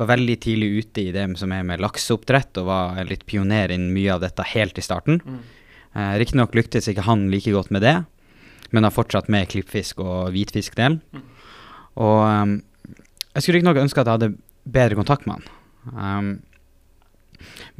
[0.00, 3.94] Var veldig tidlig ute i det som er med lakseoppdrett, og var litt pioner innen
[3.94, 5.22] mye av dette helt i starten.
[5.22, 5.40] Mm.
[5.96, 7.96] Uh, Riktignok lyktes ikke han like godt med det,
[8.70, 11.00] men har fortsatt med klippfisk og hvitfiskdelen.
[11.12, 11.24] Mm.
[11.98, 12.52] Og um,
[13.34, 14.34] jeg skulle riktignok ønske at jeg hadde
[14.70, 15.50] bedre kontakt med han.
[15.90, 16.30] Um,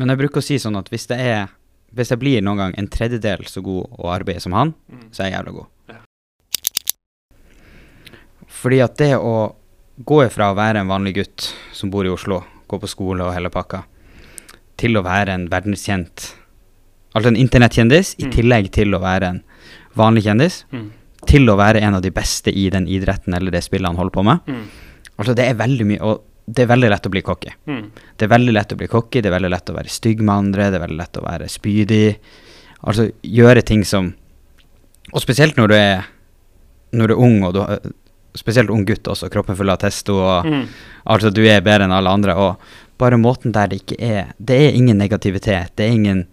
[0.00, 1.48] men jeg bruker å si sånn at hvis det er
[1.90, 5.08] Hvis jeg blir noen gang en tredjedel så god å arbeide som han, Mm.
[5.10, 5.66] så er jeg jævla god.
[5.90, 5.96] Ja.
[8.46, 9.54] Fordi at det å
[10.06, 13.34] gå ifra å være en vanlig gutt som bor i Oslo, gå på skole og
[13.34, 13.82] hele pakka,
[14.78, 16.28] til å være en verdenskjent
[17.14, 18.32] Altså en internettkjendis, i Mm.
[18.32, 19.42] tillegg til å være en
[19.96, 20.90] vanlig kjendis, Mm.
[21.26, 24.10] til å være en av de beste i den idretten eller det spillet han holder
[24.12, 24.40] på med.
[24.46, 24.64] Mm.
[25.18, 26.20] Altså, det er veldig mye Og
[26.52, 27.50] det er veldig lett å bli cocky.
[27.68, 27.90] Mm.
[28.18, 30.34] Det er veldig lett å bli cocky, det er veldig lett å være stygg med
[30.34, 32.16] andre, det er veldig lett å være spydig.
[32.84, 34.14] Altså gjøre ting som
[35.12, 36.04] Og spesielt når du er
[36.92, 37.78] Når du er ung, og du har
[38.34, 40.66] Spesielt ung gutt også, kroppen full av testo, og Mm.
[41.06, 42.34] altså du er bedre enn alle andre.
[42.36, 42.56] Og
[42.98, 46.26] bare måten der det ikke er Det er ingen negativitet, det er ingen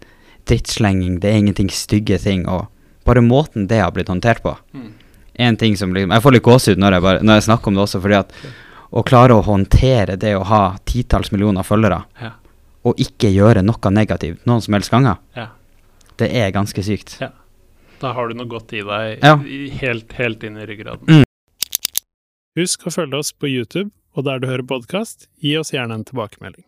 [0.48, 2.46] drittslenging, det er ingenting stygge ting.
[2.48, 2.66] Og
[3.04, 4.56] bare måten det har blitt håndtert på.
[4.74, 4.92] Mm.
[5.38, 7.74] En ting som liksom Jeg får litt gåsehud når, jeg bare- når jeg snakker om
[7.74, 8.32] det også, fordi at
[8.92, 12.30] å klare å håndtere det å ha titalls millioner følgere, Ja.
[12.84, 15.48] og ikke gjøre noe negativt noen som helst ganger, Ja.
[16.16, 17.20] det er ganske sykt.
[17.20, 17.28] Ja.
[18.00, 19.36] Da har du noe godt i deg Ja.
[19.36, 21.06] helt, helt inn i ryggraden.
[21.06, 21.24] Mm.
[22.56, 26.04] Husk å følge oss på YouTube, og der du hører podkast, gi oss gjerne en
[26.04, 26.64] tilbakemelding.